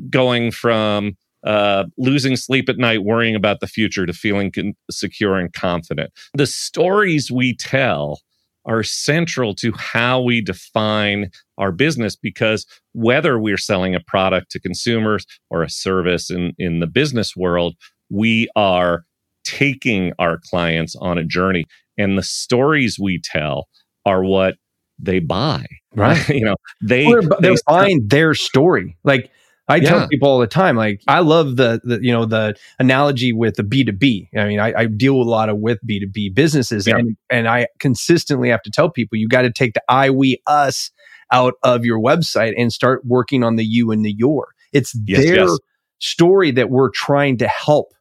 going 0.09 0.51
from 0.51 1.15
uh, 1.45 1.85
losing 1.97 2.35
sleep 2.35 2.67
at 2.69 2.77
night, 2.77 3.03
worrying 3.03 3.35
about 3.35 3.59
the 3.59 3.67
future, 3.67 4.05
to 4.05 4.13
feeling 4.13 4.51
con- 4.51 4.73
secure 4.89 5.37
and 5.37 5.53
confident. 5.53 6.11
The 6.33 6.47
stories 6.47 7.31
we 7.31 7.55
tell 7.55 8.19
are 8.65 8.83
central 8.83 9.55
to 9.55 9.71
how 9.73 10.21
we 10.21 10.41
define 10.41 11.29
our 11.57 11.71
business 11.71 12.17
because 12.17 12.65
whether 12.93 13.39
we're 13.39 13.57
selling 13.57 13.95
a 13.95 13.99
product 14.01 14.51
to 14.51 14.59
consumers 14.59 15.25
or 15.49 15.63
a 15.63 15.69
service 15.69 16.29
in, 16.29 16.53
in 16.57 16.79
the 16.79 16.87
business 16.87 17.33
world, 17.35 17.75
we 18.09 18.49
are 18.57 19.05
taking 19.45 20.11
our 20.19 20.39
clients 20.49 20.95
on 20.97 21.17
a 21.17 21.23
journey. 21.23 21.63
And 21.97 22.17
the 22.17 22.23
stories 22.23 22.97
we 22.99 23.21
tell 23.23 23.67
are 24.05 24.23
what 24.23 24.55
they 24.99 25.19
buy. 25.19 25.65
Right. 25.95 26.27
you 26.37 26.43
know, 26.43 26.55
they 26.83 27.05
Well, 27.05 27.21
they're, 27.21 27.29
they're 27.39 27.51
they- 27.53 27.61
buying 27.67 28.07
their 28.07 28.33
story. 28.33 28.97
Like 29.05 29.31
I 29.69 29.79
tell 29.79 30.07
people 30.07 30.29
all 30.29 30.39
the 30.39 30.47
time, 30.47 30.75
like 30.77 31.01
I 31.07 31.19
love 31.19 31.57
the, 31.57 31.81
the 31.83 31.99
you 32.01 32.11
know 32.11 32.25
the 32.25 32.55
analogy 32.79 33.33
with 33.33 33.55
the 33.55 33.63
B 33.63 33.83
two 33.83 33.91
B. 33.91 34.29
I 34.37 34.45
mean, 34.45 34.59
I, 34.59 34.73
I 34.73 34.85
deal 34.85 35.15
a 35.15 35.23
lot 35.23 35.49
of 35.49 35.57
with 35.57 35.79
B 35.85 35.99
two 35.99 36.07
B 36.07 36.29
businesses, 36.29 36.87
Yeah. 36.87 36.97
and 36.97 37.17
and 37.29 37.47
I 37.47 37.67
consistently 37.79 38.49
have 38.49 38.61
to 38.63 38.71
tell 38.71 38.89
people 38.89 39.17
you 39.17 39.27
got 39.27 39.41
to 39.43 39.51
take 39.51 39.73
the 39.73 39.81
I, 39.89 40.09
we, 40.09 40.41
us 40.47 40.91
out 41.31 41.55
of 41.63 41.83
your 41.83 41.99
website 41.99 42.53
and 42.57 42.71
start 42.71 43.01
working 43.05 43.43
on 43.43 43.57
the 43.57 43.65
you 43.65 43.91
and 43.91 44.05
the 44.05 44.13
your. 44.17 44.47
It's 44.71 44.95
Yes, 45.05 45.25
their 45.25 45.35
yes. 45.35 45.59
story 45.99 46.51
that 46.51 46.69
we're 46.69 46.91
trying 46.91 47.37
to 47.39 47.47
help 47.47 47.93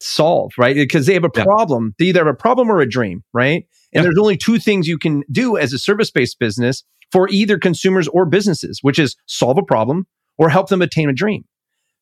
solve, 0.00 0.52
right? 0.56 0.76
Because 0.76 1.06
they 1.06 1.14
have 1.14 1.24
a 1.24 1.30
Yeah. 1.34 1.44
problem. 1.44 1.94
They 1.98 2.06
either 2.06 2.20
have 2.20 2.26
a 2.32 2.34
problem 2.34 2.70
or 2.70 2.80
a 2.80 2.88
dream, 2.88 3.22
right? 3.32 3.66
And 3.92 4.00
Yeah. 4.00 4.02
there's 4.02 4.18
only 4.18 4.36
two 4.36 4.58
things 4.58 4.86
you 4.86 4.98
can 4.98 5.24
do 5.30 5.56
as 5.56 5.72
a 5.72 5.78
service 5.78 6.10
based 6.10 6.38
business 6.38 6.84
for 7.10 7.28
either 7.28 7.58
consumers 7.58 8.06
or 8.08 8.24
businesses, 8.24 8.78
which 8.82 8.98
is 8.98 9.16
solve 9.26 9.58
a 9.58 9.62
problem 9.62 10.06
or 10.40 10.48
help 10.48 10.68
them 10.68 10.82
attain 10.82 11.08
a 11.08 11.12
dream. 11.12 11.44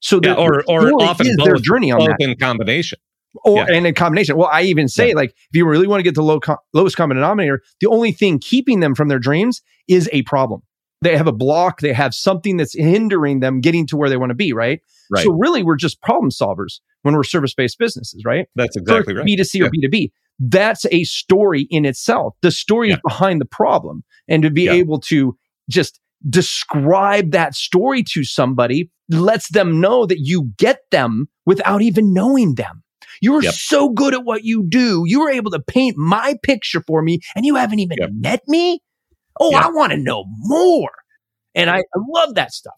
So 0.00 0.20
Yeah, 0.22 0.34
or- 0.34 0.62
or 0.68 0.90
often 1.02 1.26
is 1.26 1.36
their 1.44 1.56
journey 1.56 1.90
on 1.90 1.98
both 1.98 2.08
that, 2.08 2.20
in 2.20 2.36
combination. 2.36 2.98
or 3.44 3.58
yeah. 3.58 3.76
and 3.76 3.86
in 3.86 3.94
combination. 3.94 4.36
Well, 4.38 4.48
I 4.50 4.62
even 4.62 4.88
say 4.88 5.12
like 5.12 5.30
if 5.30 5.36
you 5.56 5.66
really 5.68 5.86
want 5.86 5.98
to 5.98 6.02
get 6.04 6.14
the 6.14 6.22
low 6.22 6.40
co- 6.40 6.56
lowest 6.72 6.96
common 6.96 7.16
denominator, 7.16 7.60
the 7.80 7.88
only 7.88 8.12
thing 8.12 8.38
keeping 8.38 8.80
them 8.80 8.94
from 8.94 9.08
their 9.08 9.18
dreams 9.18 9.60
is 9.88 10.08
a 10.12 10.22
problem. 10.22 10.62
They 11.02 11.16
have 11.16 11.26
a 11.28 11.32
block. 11.32 11.80
They 11.80 11.92
have 11.92 12.14
something 12.14 12.56
that's 12.56 12.74
hindering 12.74 13.40
them 13.40 13.60
getting 13.60 13.86
to 13.88 13.96
where 13.96 14.08
they 14.08 14.16
want 14.16 14.30
to 14.30 14.34
be. 14.34 14.52
Right. 14.52 14.80
Right. 15.10 15.24
So 15.24 15.32
really, 15.32 15.62
we're 15.62 15.76
just 15.76 16.00
problem 16.02 16.30
solvers 16.30 16.80
when 17.02 17.14
we're 17.14 17.22
service 17.24 17.54
based 17.54 17.78
businesses. 17.78 18.22
Right. 18.24 18.46
That's 18.56 18.76
exactly 18.76 19.14
right. 19.14 19.26
B2C 19.26 19.64
or 19.64 19.70
B2B. 19.70 20.10
That's 20.40 20.86
a 20.90 21.04
story 21.04 21.66
in 21.70 21.84
itself. 21.84 22.34
The 22.42 22.50
story 22.50 22.90
is 22.90 22.98
behind 23.04 23.40
the 23.40 23.44
problem. 23.46 24.04
And 24.28 24.42
to 24.42 24.50
be 24.50 24.64
Yeah. 24.64 24.72
able 24.72 25.00
to 25.02 25.36
just 25.68 26.00
describe 26.28 27.30
that 27.32 27.54
story 27.54 28.02
to 28.02 28.24
somebody 28.24 28.90
lets 29.08 29.50
them 29.50 29.80
know 29.80 30.06
that 30.06 30.20
you 30.20 30.50
get 30.58 30.80
them 30.90 31.28
without 31.46 31.82
even 31.82 32.12
knowing 32.12 32.54
them. 32.56 32.82
You 33.20 33.34
are 33.36 33.42
Yep. 33.42 33.54
so 33.54 33.88
good 33.90 34.14
at 34.14 34.24
what 34.24 34.44
you 34.44 34.64
do. 34.68 35.04
You 35.06 35.20
were 35.20 35.30
able 35.30 35.50
to 35.50 35.60
paint 35.60 35.96
my 35.96 36.36
picture 36.42 36.82
for 36.86 37.02
me 37.02 37.20
and 37.34 37.44
you 37.46 37.54
haven't 37.56 37.80
even 37.80 37.96
Yep. 37.98 38.10
met 38.20 38.42
me. 38.46 38.80
Oh, 39.40 39.52
Yep. 39.52 39.62
I 39.62 39.68
want 39.70 39.92
to 39.92 39.98
know 39.98 40.24
more. 40.38 40.90
And 41.54 41.70
I, 41.70 41.78
I 41.78 42.00
love 42.08 42.34
that 42.34 42.52
stuff. 42.52 42.74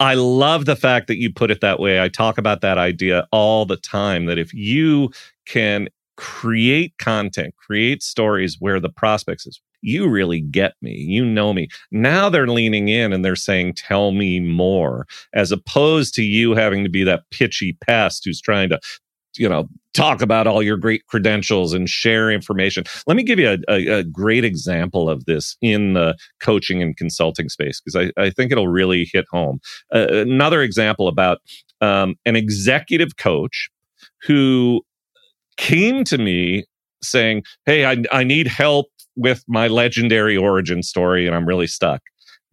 I 0.00 0.14
love 0.14 0.64
the 0.64 0.76
fact 0.76 1.06
that 1.06 1.18
you 1.18 1.32
put 1.32 1.50
it 1.50 1.60
that 1.60 1.78
way. 1.78 2.00
I 2.02 2.08
talk 2.08 2.38
about 2.38 2.60
that 2.62 2.78
idea 2.78 3.26
all 3.30 3.66
the 3.66 3.76
time 3.76 4.26
that 4.26 4.38
if 4.38 4.52
you 4.52 5.10
can 5.46 5.88
create 6.16 6.94
content, 6.98 7.54
create 7.56 8.02
stories 8.02 8.56
where 8.58 8.80
the 8.80 8.88
prospects 8.88 9.46
is, 9.46 9.60
you 9.82 10.08
really 10.08 10.40
get 10.40 10.74
me, 10.80 10.94
you 10.94 11.24
know 11.24 11.52
me. 11.52 11.68
Now 11.90 12.28
they're 12.28 12.46
leaning 12.46 12.88
in 12.88 13.12
and 13.12 13.24
they're 13.24 13.36
saying, 13.36 13.74
Tell 13.74 14.12
me 14.12 14.40
more, 14.40 15.06
as 15.34 15.52
opposed 15.52 16.14
to 16.14 16.22
you 16.22 16.54
having 16.54 16.84
to 16.84 16.90
be 16.90 17.04
that 17.04 17.24
pitchy 17.30 17.76
pest 17.84 18.24
who's 18.24 18.40
trying 18.40 18.70
to, 18.70 18.80
you 19.36 19.48
know, 19.48 19.68
talk 19.94 20.22
about 20.22 20.46
all 20.46 20.62
your 20.62 20.76
great 20.76 21.06
credentials 21.06 21.72
and 21.74 21.88
share 21.88 22.30
information. 22.30 22.84
Let 23.06 23.16
me 23.16 23.22
give 23.22 23.38
you 23.38 23.50
a, 23.50 23.58
a, 23.68 23.98
a 23.98 24.04
great 24.04 24.44
example 24.44 25.10
of 25.10 25.24
this 25.26 25.56
in 25.60 25.92
the 25.92 26.16
coaching 26.40 26.82
and 26.82 26.96
consulting 26.96 27.48
space 27.48 27.80
because 27.80 28.10
I, 28.16 28.22
I 28.22 28.30
think 28.30 28.52
it'll 28.52 28.68
really 28.68 29.08
hit 29.12 29.26
home 29.30 29.60
uh, 29.94 30.06
another 30.08 30.62
example 30.62 31.08
about 31.08 31.38
um, 31.80 32.14
an 32.24 32.36
executive 32.36 33.16
coach 33.16 33.68
who 34.22 34.82
came 35.56 36.04
to 36.04 36.18
me 36.18 36.64
saying, 37.02 37.42
Hey, 37.66 37.84
I, 37.86 38.02
I 38.10 38.24
need 38.24 38.46
help 38.46 38.86
with 39.16 39.44
my 39.48 39.68
legendary 39.68 40.36
origin 40.36 40.82
story 40.82 41.26
and 41.26 41.36
I'm 41.36 41.46
really 41.46 41.66
stuck. 41.66 42.00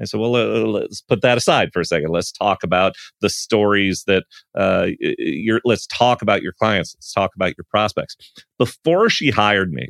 I 0.02 0.06
said, 0.06 0.20
well, 0.20 0.32
let's 0.32 1.02
put 1.02 1.22
that 1.22 1.38
aside 1.38 1.72
for 1.74 1.82
a 1.82 1.86
second. 1.86 2.12
Let's 2.12 2.32
talk 2.32 2.64
about 2.64 2.96
the 3.22 3.30
stories 3.30 4.04
that 4.08 4.24
uh, 4.58 4.88
you're, 5.00 5.60
let's 5.66 5.86
talk 5.88 6.22
about 6.22 6.42
your 6.42 6.54
clients. 6.54 6.96
Let's 6.96 7.12
talk 7.12 7.32
about 7.36 7.54
your 7.58 7.66
prospects. 7.70 8.16
Before 8.58 9.10
she 9.10 9.30
hired 9.30 9.72
me, 9.72 9.90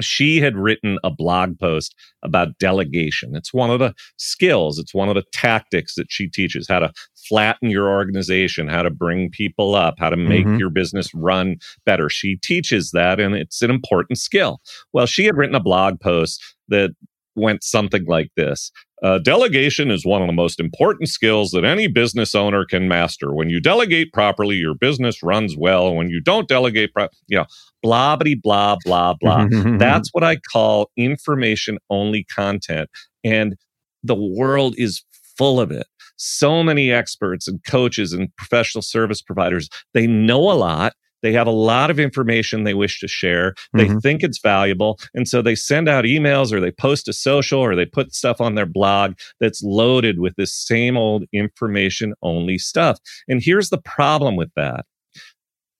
she 0.00 0.40
had 0.40 0.56
written 0.56 0.98
a 1.04 1.10
blog 1.10 1.58
post 1.58 1.94
about 2.22 2.58
delegation. 2.58 3.34
It's 3.34 3.52
one 3.54 3.70
of 3.70 3.78
the 3.78 3.94
skills, 4.16 4.78
it's 4.78 4.94
one 4.94 5.08
of 5.08 5.14
the 5.14 5.24
tactics 5.32 5.94
that 5.94 6.06
she 6.10 6.28
teaches 6.28 6.66
how 6.68 6.80
to 6.80 6.92
flatten 7.28 7.70
your 7.70 7.88
organization, 7.88 8.68
how 8.68 8.82
to 8.82 8.90
bring 8.90 9.30
people 9.30 9.74
up, 9.74 9.94
how 9.98 10.10
to 10.10 10.16
make 10.16 10.46
Mhm. 10.46 10.58
your 10.58 10.70
business 10.70 11.10
run 11.14 11.56
better. 11.84 12.08
She 12.08 12.36
teaches 12.36 12.90
that, 12.92 13.18
and 13.18 13.34
it's 13.34 13.62
an 13.62 13.70
important 13.70 14.18
skill. 14.18 14.60
Well, 14.92 15.06
she 15.06 15.24
had 15.24 15.36
written 15.36 15.56
a 15.56 15.60
blog 15.60 16.00
post 16.00 16.42
that 16.68 16.90
went 17.36 17.62
something 17.62 18.04
like 18.06 18.30
this. 18.36 18.70
Uh, 19.02 19.18
delegation 19.18 19.90
is 19.90 20.06
one 20.06 20.22
of 20.22 20.26
the 20.26 20.32
most 20.32 20.58
important 20.58 21.08
skills 21.08 21.50
that 21.50 21.64
any 21.64 21.86
business 21.86 22.34
owner 22.34 22.64
can 22.64 22.88
master. 22.88 23.34
When 23.34 23.50
you 23.50 23.60
delegate 23.60 24.12
properly, 24.12 24.56
your 24.56 24.74
business 24.74 25.22
runs 25.22 25.54
well. 25.56 25.94
When 25.94 26.08
you 26.08 26.20
don't 26.20 26.48
delegate, 26.48 26.94
pro- 26.94 27.08
you 27.26 27.36
know, 27.36 27.44
blah, 27.82 28.16
blah, 28.16 28.34
blah, 28.42 28.76
blah, 28.84 29.14
blah. 29.20 29.46
That's 29.76 30.08
what 30.12 30.24
I 30.24 30.38
call 30.50 30.90
information 30.96 31.78
only 31.90 32.24
content. 32.24 32.88
And 33.22 33.56
the 34.02 34.14
world 34.14 34.74
is 34.78 35.04
full 35.36 35.60
of 35.60 35.70
it. 35.70 35.86
So 36.16 36.62
many 36.62 36.90
experts 36.90 37.46
and 37.46 37.62
coaches 37.64 38.12
and 38.14 38.34
professional 38.36 38.80
service 38.80 39.20
providers, 39.20 39.68
they 39.92 40.06
know 40.06 40.50
a 40.50 40.54
lot. 40.54 40.94
They 41.26 41.32
have 41.32 41.48
a 41.48 41.50
lot 41.50 41.90
of 41.90 41.98
information 41.98 42.62
they 42.62 42.72
wish 42.72 43.00
to 43.00 43.08
share. 43.08 43.56
They 43.74 43.86
Mhm. 43.86 44.00
think 44.00 44.22
it's 44.22 44.38
valuable. 44.38 44.96
And 45.12 45.26
so 45.26 45.42
they 45.42 45.56
send 45.56 45.88
out 45.88 46.04
emails 46.04 46.52
or 46.52 46.60
they 46.60 46.70
post 46.70 47.08
a 47.08 47.12
social 47.12 47.58
or 47.58 47.74
they 47.74 47.84
put 47.84 48.14
stuff 48.14 48.40
on 48.40 48.54
their 48.54 48.64
blog 48.64 49.14
that's 49.40 49.60
loaded 49.60 50.20
with 50.20 50.36
this 50.36 50.54
same 50.54 50.96
old 50.96 51.24
information 51.32 52.14
only 52.22 52.58
stuff. 52.58 53.00
And 53.26 53.42
here's 53.42 53.70
the 53.70 53.78
problem 53.78 54.36
with 54.36 54.50
that. 54.54 54.84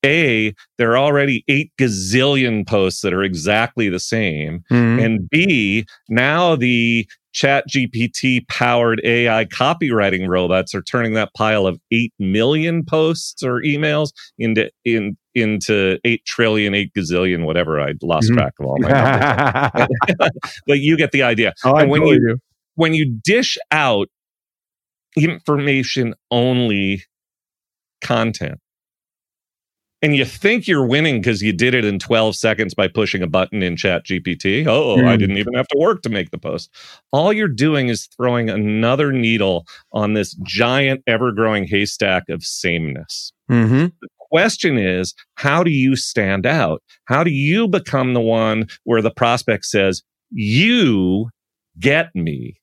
A, 0.05 0.53
there 0.79 0.91
are 0.91 0.99
already 0.99 1.45
eight 1.47 1.71
gazillion 1.79 2.67
posts 2.67 3.03
that 3.03 3.13
are 3.13 3.23
exactly 3.23 3.89
the 3.89 4.01
same. 4.01 4.65
Mhm. 4.69 5.05
And 5.05 5.31
B, 5.31 5.87
now 6.09 6.57
the 6.57 7.07
chat 7.37 7.65
GPT 7.69 8.41
powered 8.49 8.99
AI 9.05 9.45
copywriting 9.45 10.27
robots 10.27 10.75
are 10.75 10.81
turning 10.83 11.13
that 11.13 11.35
pile 11.37 11.67
of 11.67 11.79
8 11.93 12.11
million 12.19 12.83
posts 12.83 13.43
or 13.43 13.61
emails 13.61 14.09
into 14.39 14.71
in 14.87 15.19
into 15.37 15.99
8 16.05 16.25
trillion, 16.25 16.75
8 16.75 16.93
gazillion, 16.97 17.45
whatever. 17.45 17.81
I 17.81 17.93
lost 18.03 18.31
Mhm. 18.31 18.35
track 18.37 18.55
of 18.59 18.67
all 18.67 18.77
my 18.81 18.89
numbers. 18.91 19.89
but 20.67 20.81
you 20.81 20.97
get 20.97 21.13
the 21.13 21.23
idea. 21.23 21.53
oh, 21.65 21.75
I 21.75 21.83
And 21.83 21.91
when 21.91 22.01
totally 22.01 22.17
you- 22.21 22.29
do. 22.35 22.39
When 22.75 22.93
you 22.95 23.07
dish 23.25 23.57
out 23.71 24.09
information 25.17 26.15
only 26.31 27.03
content, 28.03 28.59
and 30.03 30.15
you 30.15 30.27
think 30.27 30.69
you're 30.69 30.87
winning 30.87 31.21
because 31.23 31.41
you 31.41 31.55
did 31.55 31.73
it 31.73 31.85
in 31.85 31.99
12 31.99 32.37
seconds 32.37 32.75
by 32.75 32.87
pushing 32.87 33.23
a 33.23 33.27
button 33.27 33.63
in 33.63 33.77
chat 33.77 34.05
gpt 34.05 34.67
oh 34.67 34.97
i 35.07 35.13
Hmm. 35.15 35.19
didn't 35.19 35.39
even 35.39 35.55
have 35.55 35.67
to 35.69 35.79
work 35.79 36.03
to 36.03 36.11
make 36.11 36.31
the 36.31 36.39
post 36.39 36.71
all 37.13 37.33
you're 37.33 37.49
doing 37.49 37.89
is 37.89 38.07
throwing 38.15 38.51
another 38.51 39.11
needle 39.11 39.65
on 39.93 40.13
this 40.13 40.35
giant 40.43 41.03
ever-growing 41.07 41.65
haystack 41.67 42.29
of 42.29 42.45
sameness 42.45 43.33
Mhm. 43.51 43.93
Question 44.31 44.79
is 44.79 45.15
how 45.35 45.63
do 45.63 45.71
you 45.71 45.97
stand 45.97 46.47
out 46.47 46.83
how 47.07 47.23
do 47.25 47.31
you 47.31 47.67
become 47.69 48.15
the 48.15 48.21
one 48.21 48.67
where 48.85 49.03
the 49.03 49.11
prospect 49.11 49.65
says 49.65 50.03
you 50.31 51.29
get 51.79 52.09
me 52.15 52.55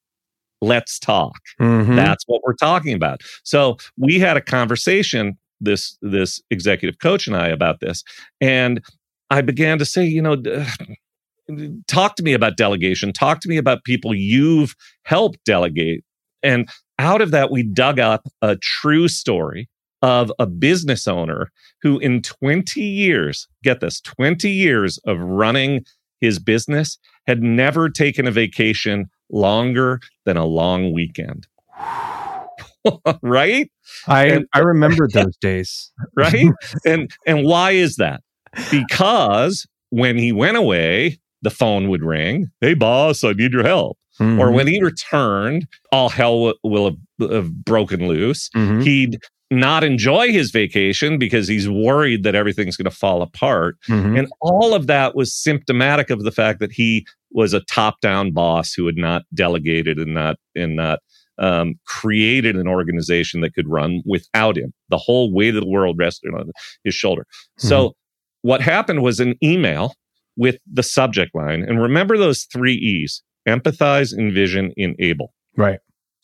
let's 0.62 0.98
talk 1.00 1.40
Mhm. 1.60 1.96
that's 1.96 2.24
what 2.28 2.42
we're 2.46 2.56
talking 2.56 2.94
about. 2.94 3.22
So 3.44 3.78
we 3.98 4.20
had 4.20 4.38
a 4.38 4.42
conversation 4.42 5.38
this 5.62 5.98
this 6.02 6.42
executive 6.52 7.00
coach 7.00 7.28
and 7.28 7.36
I 7.36 7.48
about 7.48 7.80
this 7.80 8.04
and 8.42 8.82
I 9.30 9.42
began 9.42 9.78
to 9.80 9.86
say, 9.86 10.06
you 10.06 10.22
know, 10.22 10.36
talk 11.88 12.16
to 12.18 12.24
me 12.24 12.34
about 12.34 12.58
delegation, 12.58 13.12
talk 13.12 13.40
to 13.42 13.50
me 13.50 13.58
about 13.58 13.84
people 13.84 14.14
you've 14.14 14.76
helped 15.04 15.40
delegate. 15.46 16.04
And 16.42 16.70
out 17.00 17.22
of 17.22 17.32
that 17.32 17.52
we 17.52 17.64
dug 17.64 18.00
up 18.00 18.28
a 18.42 18.56
true 18.58 19.08
story 19.08 19.68
of 20.04 20.32
a 20.38 20.46
business 20.46 21.08
owner 21.08 21.50
who 21.82 21.98
in 21.98 22.22
20 22.22 22.80
years, 22.82 23.48
get 23.64 23.80
this, 23.80 24.00
20 24.02 24.50
years 24.52 25.00
of 25.08 25.18
running 25.20 25.84
his 26.22 26.38
business 26.38 27.00
had 27.26 27.42
never 27.42 27.90
taken 27.90 28.28
a 28.28 28.32
vacation 28.32 29.06
longer 29.32 30.00
than 30.26 30.38
a 30.38 30.46
long 30.46 30.94
weekend. 30.94 31.48
right? 33.24 33.72
I 34.08 34.26
and- 34.26 34.46
I 34.54 34.60
remember 34.60 35.08
those 35.12 35.36
days. 35.38 35.92
Right? 36.16 36.48
and 36.86 37.10
and 37.26 37.46
why 37.46 37.72
is 37.72 37.96
that? 37.96 38.22
Because 38.70 39.66
when 39.90 40.18
he 40.18 40.32
went 40.32 40.58
away, 40.58 41.18
the 41.42 41.50
phone 41.50 41.90
would 41.90 42.04
ring. 42.04 42.48
Hey 42.62 42.74
boss, 42.74 43.24
I 43.24 43.32
need 43.34 43.54
your 43.54 43.64
help. 43.64 43.98
Or 44.20 44.26
Mhm. 44.26 44.54
when 44.54 44.68
he 44.68 44.80
returned, 44.82 45.66
all 45.92 46.08
hell 46.10 46.40
will, 46.40 46.54
will 46.64 46.86
have, 47.20 47.32
have 47.32 47.66
broken 47.66 48.08
loose. 48.08 48.50
Mhm. 48.56 48.84
He'd 48.84 49.18
not 49.60 49.84
enjoy 49.84 50.32
his 50.32 50.52
vacation 50.52 51.18
because 51.18 51.48
he's 51.48 51.70
worried 51.70 52.24
that 52.24 52.36
everything's 52.36 52.78
going 52.78 52.90
to 52.90 52.96
fall 52.96 53.22
apart. 53.22 53.78
Mhm. 53.88 54.18
And 54.18 54.28
all 54.42 54.74
of 54.74 54.88
that 54.88 55.16
was 55.16 55.36
symptomatic 55.36 56.10
of 56.10 56.24
the 56.24 56.32
fact 56.32 56.60
that 56.60 56.72
he 56.72 57.06
was 57.32 57.54
a 57.54 57.62
top-down 57.62 58.32
boss 58.32 58.74
who 58.74 58.86
had 58.86 58.98
not 58.98 59.24
delegated 59.34 59.98
and 59.98 60.14
not 60.14 60.38
and 60.56 60.76
not 60.76 61.00
um, 61.40 61.74
created 61.88 62.56
an 62.56 62.68
organization 62.68 63.42
that 63.42 63.56
could 63.56 63.68
run 63.68 64.04
without 64.06 64.56
him. 64.56 64.72
The 64.90 65.00
whole 65.00 65.34
weight 65.34 65.56
of 65.56 65.62
the 65.64 65.70
world 65.70 65.98
rested 65.98 66.32
on 66.34 66.52
his 66.84 66.94
shoulder. 66.94 67.26
So 67.58 67.96
what 68.44 68.62
happened 68.62 69.02
was 69.02 69.20
an 69.20 69.34
email 69.44 69.96
with 70.38 70.58
the 70.72 70.84
subject 70.84 71.34
line, 71.34 71.64
and 71.64 71.82
remember 71.82 72.18
those 72.18 72.44
three 72.44 72.76
E's: 72.76 73.24
empathize, 73.48 74.14
envision, 74.18 74.74
enable. 74.78 75.34
Right. 75.58 75.80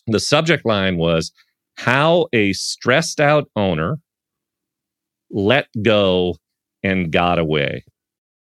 The 0.07 0.19
subject 0.19 0.65
line 0.65 0.97
was 0.97 1.31
how 1.79 2.27
a 2.33 2.51
stressed 2.51 3.21
out 3.21 3.49
owner 3.55 3.99
let 5.31 5.67
go 5.81 6.35
and 6.83 7.09
got 7.11 7.39
away. 7.39 7.85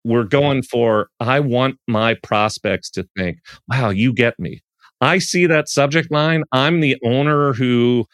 We're 0.05 0.25
going 0.25 0.63
for, 0.65 1.09
I 1.19 1.41
want 1.41 1.79
my 1.89 2.15
prospects 2.23 2.91
to 2.91 3.09
think, 3.17 3.39
wow, 3.69 3.89
you 3.91 4.13
get 4.13 4.39
me. 4.39 4.61
I 5.01 5.19
see 5.19 5.47
that 5.47 5.69
subject 5.69 6.11
line. 6.11 6.43
I'm 6.53 6.81
the 6.81 6.99
owner 7.05 7.55
who 7.55 8.05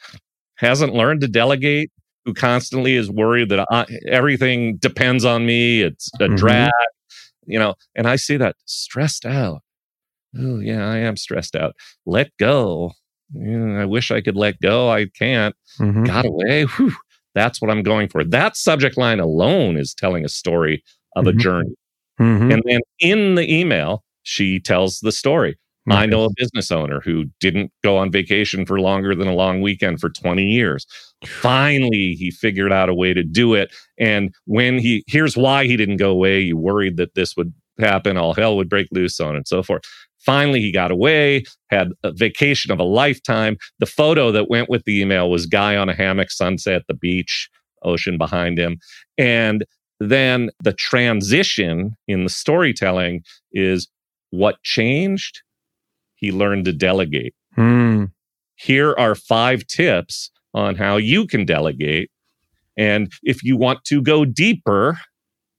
hasn't 0.56 0.94
learned 0.94 1.22
to 1.22 1.28
delegate, 1.28 1.90
who 2.24 2.32
constantly 2.34 2.94
is 2.94 3.10
worried 3.10 3.48
that 3.48 3.66
I, 3.70 3.86
everything 4.08 4.76
depends 4.76 5.24
on 5.24 5.46
me. 5.46 5.82
It's 5.82 6.10
a 6.20 6.28
Mhm. 6.28 6.36
drag, 6.36 6.72
you 7.46 7.58
know, 7.58 7.74
and 7.96 8.06
I 8.06 8.16
see 8.16 8.36
that 8.36 8.54
stressed 8.66 9.26
out. 9.26 9.62
Oh, 10.38 10.60
yeah, 10.60 10.86
I 10.86 10.98
am 10.98 11.16
stressed 11.16 11.56
out. 11.56 11.74
Let 12.06 12.30
go. 12.38 12.92
Yeah, 13.34 13.80
I 13.82 13.84
wish 13.84 14.10
I 14.10 14.20
could 14.20 14.36
let 14.36 14.60
go. 14.60 14.90
I 14.90 15.06
can't. 15.18 15.54
Mhm. 15.80 16.06
Got 16.06 16.24
away. 16.26 16.64
Whew. 16.64 16.92
That's 17.34 17.60
what 17.60 17.70
I'm 17.70 17.82
going 17.82 18.08
for. 18.08 18.24
That 18.24 18.56
subject 18.56 18.96
line 18.96 19.20
alone 19.20 19.76
is 19.76 19.94
telling 19.94 20.24
a 20.24 20.28
story 20.28 20.82
of 21.14 21.26
a 21.26 21.32
Mhm. 21.32 21.38
journey. 21.40 21.70
Mhm. 22.20 22.52
And 22.54 22.62
then 22.66 22.80
in 23.00 23.34
the 23.36 23.52
email, 23.52 24.04
she 24.22 24.60
tells 24.60 25.00
the 25.00 25.12
story. 25.12 25.56
I 25.90 26.04
know 26.04 26.24
a 26.24 26.28
business 26.36 26.70
owner 26.70 27.00
who 27.02 27.24
didn't 27.40 27.72
go 27.82 27.96
on 27.96 28.12
vacation 28.12 28.66
for 28.66 28.78
longer 28.78 29.14
than 29.14 29.26
a 29.26 29.34
long 29.34 29.62
weekend 29.62 30.00
for 30.00 30.10
20 30.10 30.50
years. 30.52 30.86
Finally, 31.26 32.14
he 32.18 32.30
figured 32.30 32.72
out 32.72 32.90
a 32.90 32.94
way 32.94 33.14
to 33.14 33.22
do 33.24 33.54
it. 33.54 33.74
And 33.98 34.34
when 34.44 34.78
he, 34.78 35.02
here's 35.06 35.34
why 35.34 35.64
he 35.66 35.76
didn't 35.78 35.96
go 35.96 36.10
away. 36.10 36.40
You 36.40 36.58
worried 36.58 36.98
that 36.98 37.14
this 37.14 37.36
would 37.38 37.54
happen, 37.80 38.18
all 38.18 38.34
hell 38.34 38.56
would 38.56 38.68
break 38.68 38.88
loose, 38.92 39.16
so 39.16 39.28
on 39.28 39.36
and 39.36 39.48
so 39.48 39.62
forth. 39.62 39.82
Finally, 40.28 40.60
he 40.60 40.70
got 40.70 40.90
away, 40.90 41.42
had 41.70 41.88
a 42.02 42.12
vacation 42.12 42.70
of 42.70 42.78
a 42.78 42.84
lifetime. 42.84 43.56
The 43.78 43.86
photo 43.86 44.30
that 44.32 44.50
went 44.50 44.68
with 44.68 44.84
the 44.84 45.00
email 45.00 45.30
was 45.30 45.46
guy 45.46 45.74
on 45.74 45.88
a 45.88 45.94
hammock, 45.94 46.30
sunset, 46.30 46.74
at 46.74 46.86
the 46.86 46.92
beach, 46.92 47.48
ocean 47.82 48.18
behind 48.18 48.58
him. 48.58 48.76
And 49.16 49.64
then 50.00 50.50
the 50.62 50.74
transition 50.74 51.96
in 52.06 52.24
the 52.24 52.28
storytelling 52.28 53.22
is 53.52 53.88
what 54.28 54.62
changed? 54.64 55.40
He 56.16 56.30
learned 56.30 56.66
to 56.66 56.74
delegate. 56.74 57.34
Mm. 57.56 58.12
Here 58.56 58.94
are 58.98 59.14
five 59.14 59.66
tips 59.66 60.30
on 60.52 60.74
how 60.74 60.98
you 60.98 61.26
can 61.26 61.46
delegate. 61.46 62.10
And 62.76 63.10
if 63.22 63.42
you 63.42 63.56
want 63.56 63.82
to 63.86 64.02
go 64.02 64.26
deeper, 64.26 64.98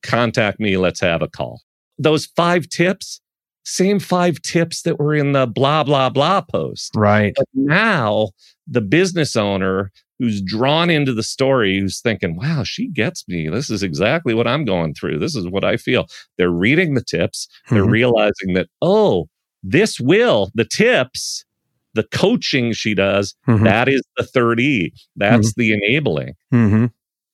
contact 0.04 0.60
me. 0.60 0.78
Let's 0.78 1.00
have 1.00 1.24
a 1.24 1.28
call. 1.28 1.64
Those 1.98 2.28
five 2.28 2.70
tips, 2.70 3.20
same 3.64 4.00
five 4.00 4.42
tips 4.42 4.82
that 4.84 5.00
were 5.00 5.14
in 5.16 5.32
the 5.34 5.46
blah, 5.48 5.84
blah, 5.84 6.10
blah 6.10 6.42
post. 6.42 6.92
Right. 6.96 7.34
But 7.36 7.48
now 7.54 8.30
the 8.68 8.82
business 8.82 9.36
owner 9.36 9.92
who's 10.20 10.42
drawn 10.42 10.90
into 10.90 11.14
the 11.14 11.24
story, 11.24 11.80
who's 11.80 12.02
thinking, 12.02 12.36
wow, 12.36 12.64
she 12.66 12.88
gets 12.90 13.26
me. 13.28 13.48
This 13.48 13.70
is 13.70 13.84
exactly 13.84 14.34
what 14.34 14.48
I'm 14.48 14.66
going 14.66 14.94
through. 14.94 15.20
This 15.20 15.34
is 15.36 15.48
what 15.48 15.64
I 15.64 15.78
feel. 15.78 16.08
They're 16.38 16.50
reading 16.50 16.94
the 16.96 17.04
tips. 17.04 17.48
They're 17.70 17.86
Mhm. 17.86 17.92
realizing 17.92 18.54
that, 18.56 18.68
oh, 18.82 19.30
this 19.64 20.00
will, 20.00 20.52
the 20.56 20.66
tips, 20.66 21.46
the 21.94 22.04
coaching 22.04 22.74
she 22.74 22.94
does, 22.94 23.34
Mhm. 23.48 23.64
that 23.64 23.88
is 23.88 24.02
the 24.18 24.24
third 24.24 24.60
E. 24.60 24.92
That's 25.16 25.54
the 25.56 25.72
enabling. 25.74 26.34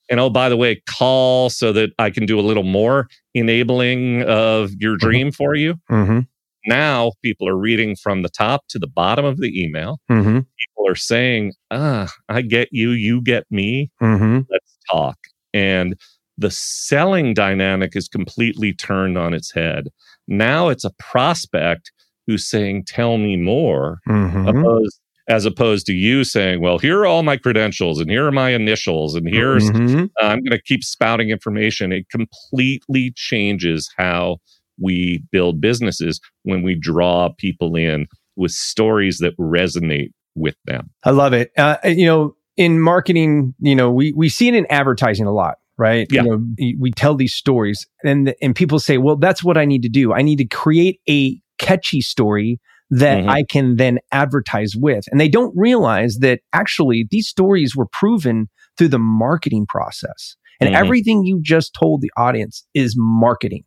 And 0.09 0.19
oh, 0.19 0.29
by 0.29 0.49
the 0.49 0.57
way, 0.57 0.81
call 0.87 1.49
so 1.49 1.71
that 1.73 1.91
I 1.99 2.09
can 2.09 2.25
do 2.25 2.39
a 2.39 2.41
little 2.41 2.63
more 2.63 3.07
enabling 3.33 4.23
of 4.23 4.71
your 4.79 4.97
dream 4.97 5.31
for 5.31 5.55
you. 5.55 5.75
Mhm. 5.89 6.27
Now 6.67 7.11
people 7.23 7.47
are 7.47 7.57
reading 7.57 7.95
from 7.95 8.21
the 8.21 8.29
top 8.29 8.63
to 8.69 8.79
the 8.79 8.87
bottom 8.87 9.23
of 9.25 9.37
the 9.37 9.51
email 9.63 9.99
Mhm. 10.09 10.45
people 10.57 10.87
are 10.87 10.95
saying, 10.95 11.53
ah, 11.71 12.11
I 12.29 12.41
get 12.41 12.69
you, 12.71 12.91
you 12.91 13.21
get 13.21 13.45
me, 13.51 13.91
Mhm. 14.01 14.45
let's 14.49 14.77
talk. 14.91 15.17
And 15.53 15.95
the 16.37 16.51
selling 16.51 17.33
dynamic 17.33 17.95
is 17.95 18.07
completely 18.07 18.73
turned 18.73 19.17
on 19.17 19.33
its 19.33 19.53
head. 19.53 19.89
Now 20.27 20.69
it's 20.69 20.83
a 20.83 20.91
prospect 20.99 21.91
who's 22.27 22.47
saying, 22.49 22.83
tell 22.85 23.17
me 23.17 23.37
more, 23.37 23.99
Mhm. 24.07 24.49
opposed, 24.49 24.99
as 25.27 25.45
opposed 25.45 25.85
to 25.87 25.93
you 25.93 26.23
saying, 26.23 26.61
well, 26.61 26.77
here 26.77 26.99
are 26.99 27.05
all 27.07 27.23
my 27.23 27.35
credentials 27.37 27.99
and 27.99 28.09
here 28.09 28.27
are 28.27 28.31
my 28.31 28.51
initials 28.51 29.15
and 29.15 29.27
here's, 29.27 29.69
Mhm. 29.71 30.09
I'm 30.21 30.39
going 30.43 30.51
to 30.51 30.61
keep 30.61 30.83
spouting 30.83 31.29
information. 31.31 31.91
It 31.91 32.07
completely 32.09 33.11
changes 33.15 33.89
how 33.97 34.37
we 34.79 35.23
build 35.31 35.59
businesses 35.61 36.19
when 36.43 36.61
we 36.61 36.75
draw 36.75 37.29
people 37.37 37.75
in 37.75 38.07
with 38.35 38.51
stories 38.51 39.17
that 39.19 39.35
resonate 39.37 40.09
with 40.35 40.55
them. 40.65 40.89
I 41.03 41.11
love 41.11 41.33
it. 41.33 41.51
Uh, 41.57 41.77
you 41.85 42.05
know, 42.05 42.35
in 42.57 42.79
marketing, 42.79 43.53
you 43.59 43.75
know, 43.75 43.89
we 43.91 44.11
we 44.13 44.29
see 44.29 44.47
it 44.47 44.53
in 44.53 44.65
advertising 44.69 45.25
a 45.25 45.33
lot, 45.33 45.55
right? 45.77 46.07
Yeah. 46.11 46.23
You 46.23 46.29
know, 46.29 46.43
we- 46.59 46.75
we 46.79 46.91
tell 46.91 47.15
these 47.15 47.33
stories, 47.33 47.87
and 48.03 48.33
and 48.41 48.55
people 48.55 48.79
say, 48.79 48.97
"Well, 48.97 49.15
that's 49.15 49.43
what 49.43 49.57
I 49.57 49.65
need 49.65 49.81
to 49.83 49.89
do. 49.89 50.13
I 50.13 50.21
need 50.21 50.37
to 50.37 50.45
create 50.45 50.99
a 51.09 51.39
catchy 51.57 52.01
story 52.01 52.59
that 52.91 53.23
Mhm. 53.23 53.29
I 53.29 53.43
can 53.43 53.75
then 53.77 53.99
advertise 54.11 54.75
with." 54.75 55.05
And 55.11 55.19
they 55.19 55.29
don't 55.29 55.53
realize 55.55 56.17
that 56.19 56.39
actually 56.53 57.07
these 57.09 57.27
stories 57.27 57.75
were 57.75 57.87
proven 57.87 58.47
through 58.77 58.89
the 58.89 58.99
marketing 58.99 59.65
process, 59.67 60.35
and 60.59 60.69
Mhm. 60.69 60.75
everything 60.77 61.23
you 61.23 61.39
just 61.41 61.73
told 61.73 62.01
the 62.01 62.11
audience 62.17 62.65
is 62.73 62.95
marketing. 62.97 63.63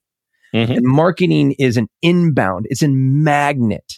Mhm. 0.54 0.76
And 0.78 0.87
marketing 0.87 1.54
is 1.59 1.76
an 1.76 1.88
inbound, 2.02 2.66
it's 2.70 2.83
a 2.83 2.88
magnet. 2.88 3.94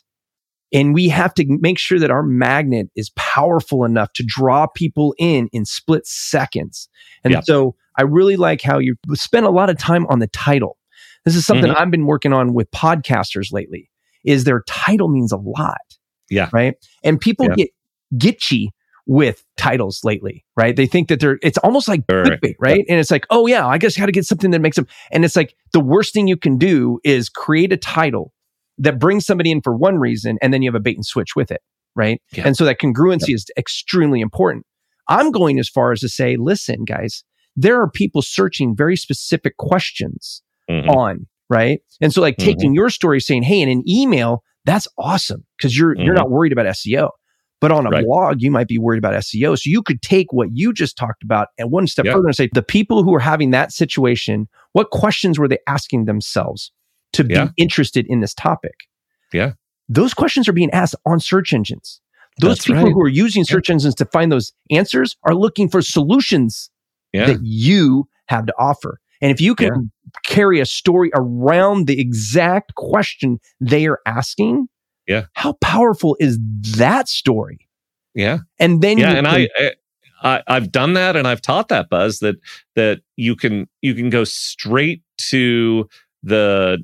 And 0.73 0.95
we 0.95 1.09
have 1.09 1.35
to 1.35 1.45
make 1.61 1.79
sure 1.79 1.99
that 1.99 2.13
our 2.13 2.23
magnet 2.23 2.89
is 2.95 3.11
powerful 3.17 3.85
enough 3.85 4.13
to 4.15 4.25
draw 4.27 4.67
people 4.69 5.15
in 5.19 5.49
in 5.53 5.65
split 5.65 6.07
seconds. 6.07 6.89
And 7.25 7.33
Yeah. 7.35 7.41
so 7.41 7.75
I 7.99 8.03
really 8.03 8.37
like 8.37 8.63
how 8.63 8.79
you 8.79 8.95
spent 9.15 9.47
a 9.47 9.51
lot 9.51 9.69
of 9.69 9.79
time 9.79 10.07
on 10.09 10.21
the 10.21 10.29
title. 10.29 10.77
This 11.25 11.35
is 11.35 11.45
something 11.45 11.71
Mhm. 11.73 11.77
I've 11.77 11.91
been 11.91 12.07
working 12.07 12.33
on 12.33 12.55
with 12.55 12.71
podcasters 12.71 13.53
lately 13.53 13.91
is 14.25 14.45
their 14.45 14.63
title 14.67 15.09
means 15.09 15.33
a 15.33 15.37
lot. 15.37 15.79
Yeah. 16.29 16.49
Right. 16.53 16.75
And 17.03 17.21
people 17.21 17.47
Yeah. 17.47 17.55
get 17.57 17.71
gitchy 18.17 18.69
with 19.07 19.45
titles 19.57 20.01
lately, 20.05 20.45
right? 20.57 20.77
They 20.77 20.87
think 20.87 21.09
that 21.09 21.19
they're, 21.21 21.39
it's 21.43 21.59
almost 21.59 21.89
like 21.89 22.03
Sure. 22.09 22.25
clickbait, 22.25 22.55
right? 22.61 22.85
And 22.89 23.01
it's 23.01 23.11
like, 23.11 23.27
oh 23.31 23.47
yeah, 23.47 23.67
I 23.67 23.79
guess 23.79 23.97
got 23.97 24.07
to 24.07 24.13
get 24.13 24.25
something 24.27 24.51
that 24.53 24.61
makes 24.61 24.77
them, 24.77 24.87
and 25.11 25.25
it's 25.25 25.35
like 25.35 25.55
the 25.73 25.81
worst 25.81 26.13
thing 26.15 26.29
you 26.29 26.37
can 26.37 26.59
do 26.59 27.01
is 27.03 27.29
create 27.29 27.73
a 27.73 27.77
title 27.77 28.33
that 28.79 28.99
brings 29.01 29.27
somebody 29.27 29.51
in 29.51 29.61
for 29.63 29.77
one 29.77 29.97
reason 29.99 30.39
and 30.41 30.55
then 30.55 30.63
you 30.63 30.69
have 30.71 30.77
a 30.77 30.81
bait 30.81 30.97
and 30.97 31.05
switch 31.05 31.35
with 31.35 31.51
it, 31.51 31.61
right? 31.97 32.23
Yeah. 32.33 32.47
And 32.47 32.57
so 32.57 32.65
that 32.65 32.79
congruency 32.81 33.35
is 33.35 33.47
extremely 33.59 34.21
important. 34.21 34.65
I'm 35.09 35.33
going 35.33 35.59
as 35.59 35.69
far 35.69 35.91
as 35.93 36.01
to 36.01 36.09
say, 36.09 36.37
listen, 36.37 36.85
guys, 36.85 37.25
there 37.57 37.81
are 37.81 37.91
people 37.91 38.23
searching 38.23 38.77
very 38.77 38.97
specific 38.97 39.57
questions 39.57 40.43
Mhm. 40.71 40.89
on, 40.89 41.27
right? 41.51 41.81
And 42.01 42.13
so 42.13 42.21
like 42.23 42.37
Mhm. 42.37 42.45
taking 42.45 42.75
your 42.75 42.89
story 42.89 43.21
saying, 43.21 43.43
hey, 43.43 43.61
in 43.61 43.69
an 43.69 43.83
email, 43.89 44.43
that's 44.65 44.89
awesome 44.97 45.45
because 45.59 45.77
you're 45.77 45.95
you're 45.99 46.15
Mhm. 46.15 46.19
not 46.19 46.31
worried 46.31 46.53
about 46.53 46.67
SEO. 46.67 47.11
But 47.61 47.73
on 47.73 47.87
a 47.87 47.91
Right. 47.91 48.05
blog, 48.07 48.41
you 48.41 48.51
might 48.51 48.69
be 48.69 48.79
worried 48.79 48.97
about 48.99 49.13
SEO. 49.15 49.55
So 49.55 49.65
you 49.69 49.83
could 49.83 50.01
take 50.01 50.33
what 50.33 50.49
you 50.55 50.73
just 50.73 50.97
talked 50.97 51.23
about 51.23 51.49
and 51.59 51.71
one 51.71 51.87
step 51.87 52.07
Yeah. 52.07 52.13
further 52.15 52.29
and 52.29 52.35
say, 52.37 52.49
the 52.55 52.63
people 52.63 53.03
who 53.03 53.15
are 53.15 53.21
having 53.21 53.51
that 53.51 53.71
situation, 53.71 54.49
what 54.73 54.89
questions 54.91 55.39
were 55.39 55.47
they 55.49 55.59
asking 55.67 56.07
themselves 56.07 56.73
to 57.13 57.23
be 57.25 57.37
interested 57.59 58.07
in 58.09 58.21
this 58.21 58.33
topic? 58.33 58.73
Yeah. 59.33 59.53
Those 59.91 60.15
questions 60.15 60.49
are 60.49 60.53
being 60.55 60.71
asked 60.71 60.95
on 61.05 61.21
search 61.21 61.53
engines. 61.53 62.01
Those 62.41 62.59
That's 62.59 62.67
people 62.69 62.85
right. 62.85 62.93
who 62.93 63.03
are 63.03 63.09
using 63.09 63.45
search 63.45 63.69
engines 63.69 63.95
to 63.97 64.07
find 64.07 64.33
those 64.33 64.53
answers 64.71 65.17
are 65.25 65.35
looking 65.35 65.69
for 65.69 65.83
solutions 65.83 66.71
Yeah. 67.13 67.27
that 67.27 67.41
you 67.43 68.09
have 68.29 68.47
to 68.47 68.55
offer. 68.59 69.01
And 69.21 69.31
if 69.31 69.41
you 69.41 69.55
can 69.55 69.91
carry 70.25 70.61
a 70.61 70.67
story 70.67 71.11
around 71.15 71.87
the 71.87 72.01
exact 72.01 72.75
question 72.75 73.39
they 73.61 73.87
are 73.87 74.01
asking, 74.07 74.69
Yeah. 75.07 75.27
how 75.35 75.53
powerful 75.61 76.17
is 76.21 76.39
that 76.79 77.09
story? 77.09 77.69
yeah. 78.15 78.39
And 78.59 78.83
then 78.83 78.99
yeah 78.99 79.11
you 79.13 79.17
and 79.19 79.27
can- 79.27 79.49
I, 79.59 79.73
I 80.23 80.43
i've 80.49 80.71
done 80.73 80.93
that 80.95 81.17
and 81.17 81.27
i've 81.29 81.41
taught 81.41 81.69
that 81.69 81.89
buzz 81.89 82.19
that 82.19 82.35
that 82.75 83.01
you 83.17 83.35
can 83.37 83.69
you 83.81 83.95
can 83.95 84.11
go 84.11 84.25
straight 84.25 85.03
to 85.31 85.89
the 86.23 86.79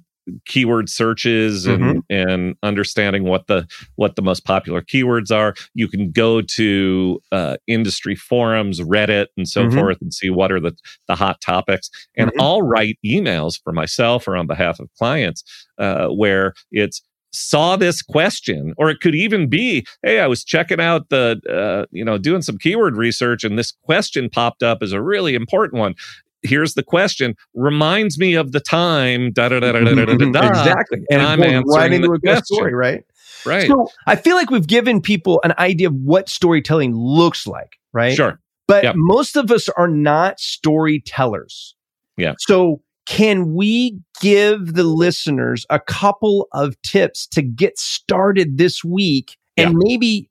keyword 0.45 0.89
searches 0.89 1.67
and 1.67 1.99
Mhm. 1.99 2.03
and 2.11 2.57
understanding 2.63 3.25
what 3.25 3.47
the 3.47 3.67
what 3.97 4.17
the 4.17 4.23
most 4.23 4.45
popular 4.45 4.83
keywords 4.83 5.31
are. 5.31 5.55
You 5.75 5.89
can 5.89 6.11
go 6.11 6.41
to 6.43 7.21
uh, 7.33 7.57
industry 7.67 8.15
forums, 8.17 8.81
Reddit, 8.81 9.27
and 9.37 9.49
so 9.49 9.67
Mhm. 9.67 9.75
forth, 9.75 9.99
and 10.01 10.13
see 10.13 10.31
what 10.31 10.53
are 10.53 10.61
the 10.61 10.73
the 11.09 11.15
hot 11.15 11.41
topics. 11.41 11.91
And 12.17 12.31
Mhm. 12.31 12.41
I'll 12.41 12.63
write 12.63 12.99
emails 13.05 13.61
for 13.63 13.73
myself 13.73 14.27
or 14.29 14.37
on 14.37 14.47
behalf 14.47 14.81
of 14.81 14.89
clients 14.99 15.45
uh, 15.79 16.09
where 16.09 16.55
it's 16.71 17.03
saw 17.33 17.77
this 17.77 18.01
question 18.01 18.73
or 18.79 18.89
it 18.89 19.01
could 19.01 19.15
even 19.15 19.47
be 19.47 19.85
hey 20.03 20.21
i 20.21 20.27
was 20.27 20.43
checking 20.43 20.81
out 20.81 21.11
the 21.11 21.39
uh, 21.51 21.85
you 21.91 22.03
know 22.03 22.17
doing 22.17 22.41
some 22.41 22.57
keyword 22.57 22.97
research 22.97 23.45
and 23.45 23.59
this 23.59 23.73
question 23.83 24.31
popped 24.31 24.63
up 24.63 24.79
as 24.83 24.93
a 24.93 25.03
really 25.03 25.35
important 25.35 25.79
one 25.79 25.95
here's 26.43 26.75
the 26.75 26.83
question 26.83 27.35
reminds 27.55 28.19
me 28.19 28.35
of 28.35 28.53
the 28.53 28.61
time 28.61 29.33
da 29.33 29.49
da 29.49 29.61
da 29.61 29.73
da 29.73 29.83
da 29.83 29.95
da 29.95 30.05
da 30.05 30.15
mm-hmm. 30.15 30.37
exactly. 30.37 30.99
And, 31.11 31.23
I'm 31.23 31.41
right 31.41 31.93
into 31.93 32.13
a 32.13 32.45
story 32.45 32.75
right? 32.75 33.05
Right. 33.45 33.69
So 33.69 33.89
I 34.07 34.17
feel 34.17 34.37
like 34.37 34.51
we've 34.51 34.67
given 34.67 35.01
people 35.01 35.41
an 35.45 35.55
idea 35.59 35.89
of 35.89 35.95
what 35.95 36.29
storytelling 36.29 36.95
looks 36.95 37.47
like 37.47 37.77
right? 37.93 38.15
Sure. 38.15 38.39
But 38.69 38.85
yep. 38.85 38.95
most 38.97 39.37
of 39.37 39.51
us 39.51 39.69
are 39.71 39.89
not 39.89 40.41
storytellers. 40.41 41.75
Yeah. 42.17 42.35
So 42.39 42.83
can 43.07 43.55
we 43.55 43.99
give 44.21 44.75
the 44.75 44.85
listeners 44.85 45.65
a 45.71 45.79
couple 45.79 46.49
of 46.53 46.81
tips 46.83 47.27
to 47.29 47.43
get 47.43 47.79
started 47.79 48.59
this 48.59 48.85
week 48.85 49.37
and 49.57 49.73
yeah. 49.73 49.79
maybe 49.79 50.31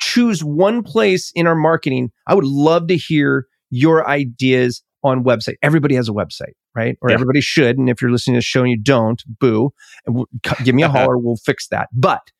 choose 0.00 0.42
one 0.42 0.82
place 0.82 1.30
in 1.34 1.46
our 1.46 1.54
marketing? 1.54 2.10
I 2.26 2.34
would 2.34 2.44
love 2.44 2.88
to 2.88 2.96
hear 2.96 3.46
your 3.70 4.08
ideas 4.08 4.82
on 5.06 5.24
website. 5.24 5.54
Everybody 5.62 5.94
has 5.94 6.08
a 6.08 6.12
website, 6.12 6.52
right? 6.74 6.96
Or 7.00 7.10
Yeah. 7.10 7.14
everybody 7.14 7.40
should. 7.40 7.78
And 7.78 7.88
if 7.88 8.00
you're 8.02 8.10
listening 8.10 8.34
to 8.34 8.38
the 8.38 8.42
show 8.42 8.62
and 8.62 8.70
you 8.70 8.78
don't, 8.80 9.22
boo, 9.40 9.70
and 10.06 10.14
we'll, 10.16 10.26
give 10.64 10.74
me 10.74 10.82
a 10.82 10.88
holler. 10.96 11.16
We'll 11.18 11.36
fix 11.36 11.68
that. 11.68 11.88
But 11.92 12.30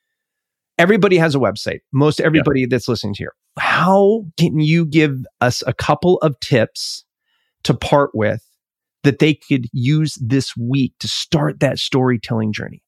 everybody 0.79 1.17
has 1.17 1.35
a 1.35 1.39
website. 1.39 1.81
Most 1.93 2.21
everybody 2.21 2.67
that's 2.67 2.89
listening 2.89 3.15
to 3.15 3.19
here. 3.19 3.35
How 3.59 4.25
can 4.37 4.61
you 4.61 4.85
give 4.85 5.25
us 5.41 5.63
a 5.67 5.73
couple 5.73 6.19
of 6.19 6.39
tips 6.41 7.05
to 7.65 7.75
part 7.75 8.11
with 8.15 8.43
that 9.03 9.19
they 9.19 9.35
could 9.35 9.67
use 9.73 10.19
this 10.21 10.57
week 10.57 10.93
to 11.01 11.09
start 11.09 11.61
that 11.61 11.79
storytelling 11.79 12.53
journey? 12.53 12.83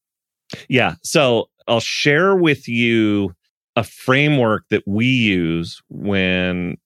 Yeah. 0.69 0.95
So 1.03 1.49
I'll 1.67 1.81
share 1.81 2.35
with 2.37 2.69
you 2.69 3.35
a 3.77 3.85
framework 3.85 4.65
that 4.71 4.83
we 4.87 5.07
use 5.07 5.81
when 5.89 6.77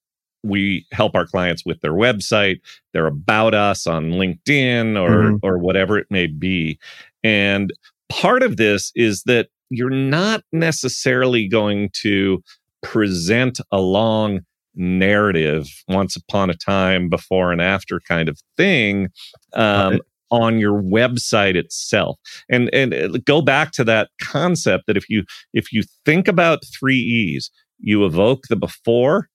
we 0.42 0.87
help 0.92 1.14
our 1.14 1.26
clients 1.26 1.64
with 1.64 1.81
their 1.81 1.92
website, 1.92 2.61
their 2.92 3.07
about 3.07 3.55
us 3.55 3.87
on 3.87 4.11
LinkedIn 4.12 4.98
or 5.00 5.33
Mhm. 5.33 5.38
or 5.42 5.59
whatever 5.59 5.98
it 5.98 6.07
may 6.11 6.26
be. 6.26 6.78
And 7.22 7.72
part 8.09 8.42
of 8.42 8.57
this 8.57 8.92
is 8.94 9.22
that 9.24 9.48
you're 9.70 9.88
not 9.90 10.42
necessarily 10.52 11.48
going 11.48 11.90
to 12.02 12.42
present 12.83 13.61
a 13.70 13.81
long 13.81 14.40
narrative 14.74 15.68
once 15.88 16.16
upon 16.16 16.50
a 16.50 16.55
time 16.55 17.09
before 17.09 17.52
and 17.52 17.61
after 17.61 18.00
kind 18.09 18.28
of 18.28 18.38
thing 18.57 19.09
um, 19.55 19.92
Right. 19.92 20.00
on 20.31 20.59
your 20.59 20.83
website 20.83 21.57
itself 21.57 22.18
and 22.48 22.70
and 22.74 22.94
uh, 22.94 23.09
go 23.26 23.42
back 23.42 23.72
to 23.72 23.85
that 23.85 24.09
concept 24.22 24.87
that 24.87 24.96
if 24.96 25.09
you 25.11 25.24
if 25.52 25.72
you 25.72 25.83
think 26.07 26.26
about 26.26 26.62
three 26.78 26.96
e's 26.98 27.50
you 27.81 28.05
evoke 28.07 28.44
the 28.48 28.57
before 28.57 29.28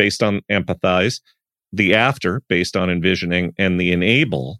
based 0.00 0.22
on 0.22 0.40
empathize 0.50 1.20
the 1.74 1.94
after 1.94 2.42
based 2.48 2.74
on 2.74 2.88
envisioning 2.88 3.52
and 3.58 3.78
the 3.78 3.92
enable. 3.92 4.58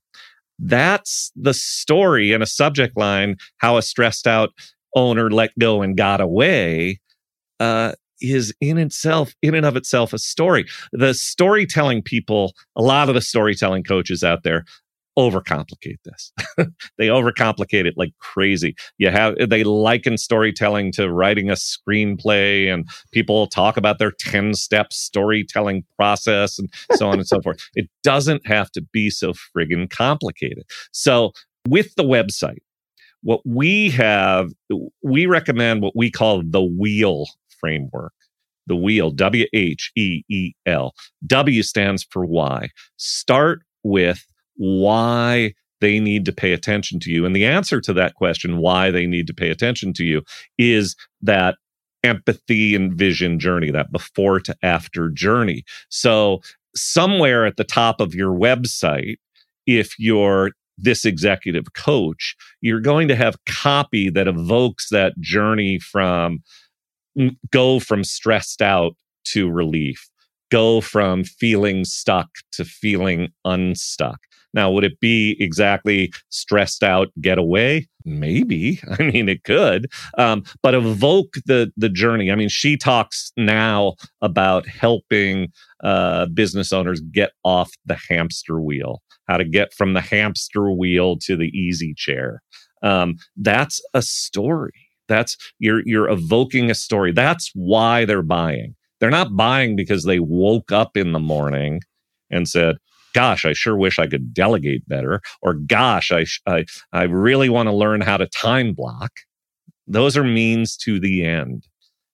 That's 0.58 1.32
the 1.34 1.54
story 1.54 2.32
and 2.34 2.42
a 2.42 2.46
subject 2.46 2.94
line 2.94 3.36
how 3.56 3.78
a 3.78 3.82
stressed 3.82 4.26
out 4.26 4.50
owner 4.94 5.30
let 5.30 5.58
go 5.58 5.80
and 5.80 5.96
got 5.96 6.20
away 6.20 7.00
uh, 7.58 7.92
is 8.20 8.52
in 8.60 8.76
itself 8.76 9.32
in 9.40 9.54
and 9.54 9.64
of 9.64 9.76
itself 9.76 10.12
a 10.12 10.18
story. 10.18 10.66
The 10.92 11.14
storytelling 11.14 12.02
people 12.02 12.52
a 12.76 12.82
lot 12.82 13.08
of 13.08 13.14
the 13.14 13.22
storytelling 13.22 13.84
coaches 13.84 14.22
out 14.22 14.42
there 14.42 14.66
overcomplicate 15.20 15.98
this. 16.04 16.32
They 16.98 17.06
overcomplicate 17.06 17.86
it 17.86 17.94
like 17.96 18.12
crazy. 18.18 18.76
You 18.98 19.10
have 19.10 19.34
they 19.48 19.64
liken 19.64 20.18
storytelling 20.18 20.92
to 20.92 21.10
writing 21.10 21.48
a 21.48 21.54
screenplay 21.54 22.72
and 22.72 22.86
people 23.12 23.46
talk 23.46 23.76
about 23.76 23.98
their 23.98 24.10
10 24.10 24.54
step 24.54 24.92
storytelling 24.92 25.84
process 25.96 26.58
and 26.58 26.68
so 26.92 27.08
on 27.08 27.18
and 27.18 27.26
so 27.26 27.40
forth. 27.44 27.58
It 27.74 27.88
doesn't 28.02 28.46
have 28.46 28.70
to 28.72 28.82
be 28.82 29.08
so 29.10 29.32
friggin 29.32 29.88
complicated. 29.88 30.64
So 30.92 31.32
with 31.68 31.94
the 31.94 32.04
website 32.04 32.60
what 33.22 33.40
we 33.44 33.90
have 33.90 34.50
we 35.02 35.26
recommend 35.26 35.82
what 35.82 35.96
we 35.96 36.10
call 36.10 36.42
the 36.44 36.62
wheel 36.62 37.26
framework. 37.60 38.12
The 38.66 38.76
wheel 38.76 39.10
w 39.10 39.46
h 39.52 39.90
e 39.96 40.22
e 40.28 40.52
l. 40.66 40.94
W 41.26 41.62
stands 41.62 42.06
for 42.10 42.24
why 42.24 42.68
start 42.96 43.62
with 43.82 44.24
why 44.60 45.54
they 45.80 45.98
need 45.98 46.26
to 46.26 46.32
pay 46.32 46.52
attention 46.52 47.00
to 47.00 47.10
you. 47.10 47.24
And 47.24 47.34
the 47.34 47.46
answer 47.46 47.80
to 47.80 47.94
that 47.94 48.14
question, 48.14 48.58
why 48.58 48.90
they 48.90 49.06
need 49.06 49.26
to 49.28 49.34
pay 49.34 49.48
attention 49.48 49.94
to 49.94 50.04
you, 50.04 50.22
is 50.58 50.94
that 51.22 51.56
empathy 52.04 52.74
and 52.74 52.92
vision 52.92 53.38
journey, 53.38 53.70
that 53.70 53.90
before 53.90 54.38
to 54.40 54.54
after 54.62 55.08
journey. 55.08 55.64
So, 55.88 56.40
somewhere 56.76 57.46
at 57.46 57.56
the 57.56 57.64
top 57.64 58.00
of 58.00 58.14
your 58.14 58.32
website, 58.32 59.16
if 59.66 59.98
you're 59.98 60.50
this 60.76 61.06
executive 61.06 61.72
coach, 61.72 62.36
you're 62.60 62.80
going 62.80 63.08
to 63.08 63.16
have 63.16 63.36
copy 63.46 64.10
that 64.10 64.28
evokes 64.28 64.90
that 64.90 65.18
journey 65.20 65.78
from 65.78 66.40
go 67.50 67.80
from 67.80 68.04
stressed 68.04 68.60
out 68.60 68.92
to 69.24 69.50
relief, 69.50 70.08
go 70.50 70.80
from 70.82 71.24
feeling 71.24 71.84
stuck 71.84 72.28
to 72.52 72.64
feeling 72.64 73.28
unstuck. 73.44 74.20
Now, 74.52 74.70
would 74.70 74.84
it 74.84 74.98
be 75.00 75.36
exactly 75.38 76.12
stressed 76.30 76.82
out, 76.82 77.08
get 77.20 77.38
away? 77.38 77.88
Maybe. 78.04 78.80
I 78.98 79.02
mean, 79.04 79.28
it 79.28 79.44
could, 79.44 79.90
um, 80.18 80.44
but 80.62 80.74
evoke 80.74 81.34
the 81.46 81.72
the 81.76 81.88
journey. 81.88 82.30
I 82.30 82.34
mean, 82.34 82.48
she 82.48 82.76
talks 82.76 83.32
now 83.36 83.94
about 84.22 84.66
helping 84.66 85.52
uh, 85.82 86.26
business 86.26 86.72
owners 86.72 87.00
get 87.00 87.32
off 87.44 87.70
the 87.86 87.98
hamster 88.08 88.60
wheel, 88.60 89.02
how 89.28 89.36
to 89.36 89.44
get 89.44 89.72
from 89.74 89.94
the 89.94 90.00
hamster 90.00 90.70
wheel 90.70 91.16
to 91.18 91.36
the 91.36 91.48
easy 91.48 91.94
chair. 91.94 92.42
Um, 92.82 93.16
that's 93.36 93.80
a 93.94 94.02
story. 94.02 94.72
That's 95.08 95.36
you're 95.58 95.82
you're 95.84 96.08
evoking 96.08 96.70
a 96.70 96.74
story. 96.74 97.12
That's 97.12 97.50
why 97.54 98.04
they're 98.04 98.22
buying. 98.22 98.74
They're 99.00 99.10
not 99.10 99.34
buying 99.36 99.76
because 99.76 100.04
they 100.04 100.20
woke 100.20 100.72
up 100.72 100.96
in 100.96 101.12
the 101.12 101.18
morning 101.18 101.80
and 102.30 102.46
said, 102.46 102.76
gosh, 103.12 103.44
I 103.44 103.52
sure 103.52 103.76
wish 103.76 103.98
I 103.98 104.06
could 104.06 104.32
delegate 104.32 104.88
better, 104.88 105.20
or 105.42 105.54
gosh, 105.54 106.12
I, 106.12 106.26
I, 106.46 106.64
I 106.92 107.04
really 107.04 107.48
want 107.48 107.68
to 107.68 107.74
learn 107.74 108.00
how 108.00 108.16
to 108.16 108.26
time 108.26 108.72
block. 108.72 109.10
Those 109.86 110.16
are 110.16 110.24
means 110.24 110.76
to 110.78 111.00
the 111.00 111.24
end 111.24 111.66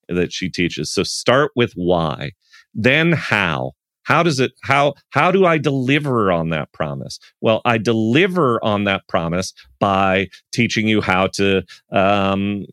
that 0.09 0.33
she 0.33 0.49
teaches. 0.49 0.91
So 0.91 1.03
start 1.03 1.53
with 1.55 1.73
why, 1.75 2.33
then 2.75 3.13
how. 3.13 3.73
How 4.05 4.23
does 4.23 4.39
it, 4.39 4.53
how, 4.63 4.95
how 5.11 5.33
do 5.33 5.47
I 5.47 5.59
deliver 5.59 6.31
on 6.31 6.51
that 6.51 6.71
promise? 6.71 7.19
Well, 7.41 7.61
I 7.65 7.77
deliver 7.77 8.65
on 8.65 8.85
that 8.85 9.03
promise 9.09 9.53
by 9.81 10.29
teaching 10.53 10.87
you 10.87 11.01
how 11.01 11.27
to, 11.35 11.65
um, 11.91 12.67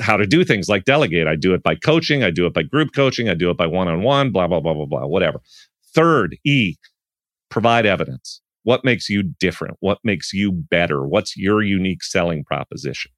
how 0.00 0.16
to 0.16 0.26
do 0.26 0.44
things 0.44 0.68
like 0.68 0.82
delegate. 0.82 1.28
I 1.28 1.36
do 1.36 1.54
it 1.54 1.62
by 1.62 1.76
coaching. 1.76 2.24
I 2.24 2.32
do 2.32 2.46
it 2.46 2.52
by 2.52 2.64
group 2.64 2.94
coaching. 2.96 3.28
I 3.28 3.34
do 3.34 3.48
it 3.48 3.56
by 3.56 3.66
one-on-one, 3.68 4.32
blah, 4.32 4.48
blah, 4.48 4.58
blah, 4.58 4.74
blah, 4.74 4.86
blah, 4.86 5.06
whatever. 5.06 5.40
Third, 5.94 6.36
E, 6.44 6.74
provide 7.52 7.84
evidence. 7.84 8.40
What 8.64 8.84
makes 8.84 9.08
you 9.08 9.22
different? 9.22 9.76
What 9.80 9.98
makes 10.02 10.32
you 10.32 10.50
better? 10.50 11.06
What's 11.06 11.36
your 11.36 11.62
unique 11.62 12.02
selling 12.02 12.44
proposition? 12.44 13.10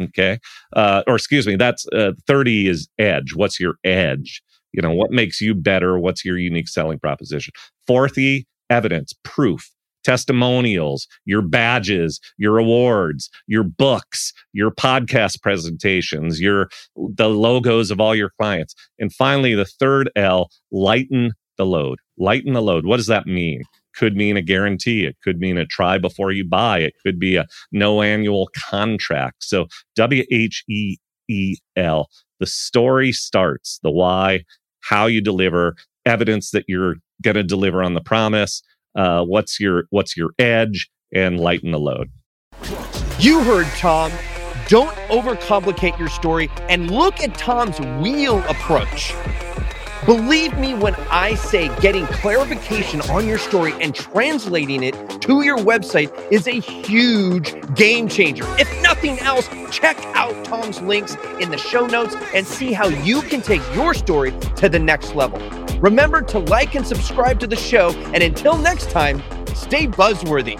Okay. 0.00 0.38
Uh, 0.74 1.02
or 1.06 1.16
excuse 1.16 1.46
me, 1.46 1.56
that's 1.56 1.86
uh, 1.88 2.12
30 2.26 2.68
is 2.68 2.88
edge. 2.98 3.34
What's 3.34 3.58
your 3.58 3.76
edge? 3.84 4.42
You 4.72 4.82
know, 4.82 4.92
what 4.92 5.10
makes 5.10 5.40
you 5.40 5.54
better? 5.54 5.98
What's 5.98 6.24
your 6.24 6.36
unique 6.36 6.68
selling 6.68 6.98
proposition? 6.98 7.54
Fourth 7.86 8.18
E, 8.18 8.46
evidence, 8.68 9.14
proof, 9.24 9.70
testimonials, 10.04 11.08
your 11.24 11.42
badges, 11.42 12.20
your 12.36 12.58
awards, 12.58 13.30
your 13.46 13.64
books, 13.64 14.32
your 14.52 14.70
podcast 14.70 15.42
presentations, 15.42 16.40
your 16.40 16.68
the 16.96 17.30
logos 17.30 17.90
of 17.90 18.00
all 18.00 18.14
your 18.14 18.30
clients. 18.38 18.74
And 18.98 19.12
finally, 19.12 19.54
the 19.54 19.64
third 19.64 20.10
L, 20.14 20.50
lighten 20.70 21.32
the 21.58 21.66
load. 21.66 21.98
Lighten 22.16 22.54
the 22.54 22.62
load. 22.62 22.86
What 22.86 22.96
does 22.96 23.06
that 23.08 23.26
mean? 23.26 23.62
Could 23.94 24.16
mean 24.16 24.36
a 24.36 24.42
guarantee. 24.42 25.04
It 25.04 25.16
could 25.22 25.40
mean 25.40 25.58
a 25.58 25.66
try 25.66 25.98
before 25.98 26.32
you 26.32 26.44
buy. 26.44 26.78
It 26.78 26.94
could 27.04 27.18
be 27.18 27.36
a 27.36 27.46
no 27.72 28.00
annual 28.00 28.48
contract. 28.56 29.44
So 29.44 29.66
W 29.96 30.24
H 30.30 30.64
E 30.68 30.96
E 31.28 31.56
L. 31.76 32.08
The 32.40 32.46
story 32.46 33.12
starts, 33.12 33.80
the 33.82 33.90
why, 33.90 34.44
how 34.80 35.06
you 35.06 35.20
deliver, 35.20 35.74
evidence 36.06 36.52
that 36.52 36.64
you're 36.68 36.96
going 37.22 37.34
to 37.34 37.42
deliver 37.42 37.82
on 37.82 37.94
the 37.94 38.00
promise. 38.00 38.62
Uh, 38.94 39.24
what's 39.24 39.58
your 39.58 39.84
what's 39.90 40.16
your 40.16 40.30
edge, 40.38 40.88
and 41.12 41.40
lighten 41.40 41.70
the 41.70 41.80
load. 41.80 42.10
You 43.18 43.42
heard 43.42 43.66
Tom. 43.76 44.12
Don't 44.68 44.94
overcomplicate 45.08 45.98
your 45.98 46.08
story 46.08 46.50
and 46.68 46.90
look 46.90 47.20
at 47.20 47.34
Tom's 47.34 47.80
wheel 48.02 48.38
approach. 48.48 49.14
Believe 50.08 50.56
me 50.56 50.72
when 50.72 50.94
I 51.10 51.34
say 51.34 51.68
getting 51.82 52.06
clarification 52.06 53.02
on 53.10 53.28
your 53.28 53.36
story 53.36 53.74
and 53.78 53.94
translating 53.94 54.82
it 54.82 54.94
to 55.20 55.42
your 55.42 55.58
website 55.58 56.10
is 56.32 56.46
a 56.46 56.60
huge 56.60 57.54
game 57.74 58.08
changer. 58.08 58.44
If 58.58 58.82
nothing 58.82 59.18
else, 59.18 59.46
check 59.70 59.98
out 60.14 60.46
Tom's 60.46 60.80
links 60.80 61.18
in 61.40 61.50
the 61.50 61.58
show 61.58 61.86
notes 61.86 62.16
and 62.32 62.46
see 62.46 62.72
how 62.72 62.88
you 62.88 63.20
can 63.20 63.42
take 63.42 63.60
your 63.74 63.92
story 63.92 64.32
to 64.56 64.70
the 64.70 64.78
next 64.78 65.14
level. 65.14 65.38
Remember 65.78 66.22
to 66.22 66.38
like 66.38 66.74
and 66.74 66.86
subscribe 66.86 67.38
to 67.40 67.46
the 67.46 67.54
show, 67.54 67.90
and 68.14 68.22
until 68.22 68.56
next 68.56 68.88
time, 68.90 69.22
stay 69.54 69.86
buzzworthy. 69.86 70.58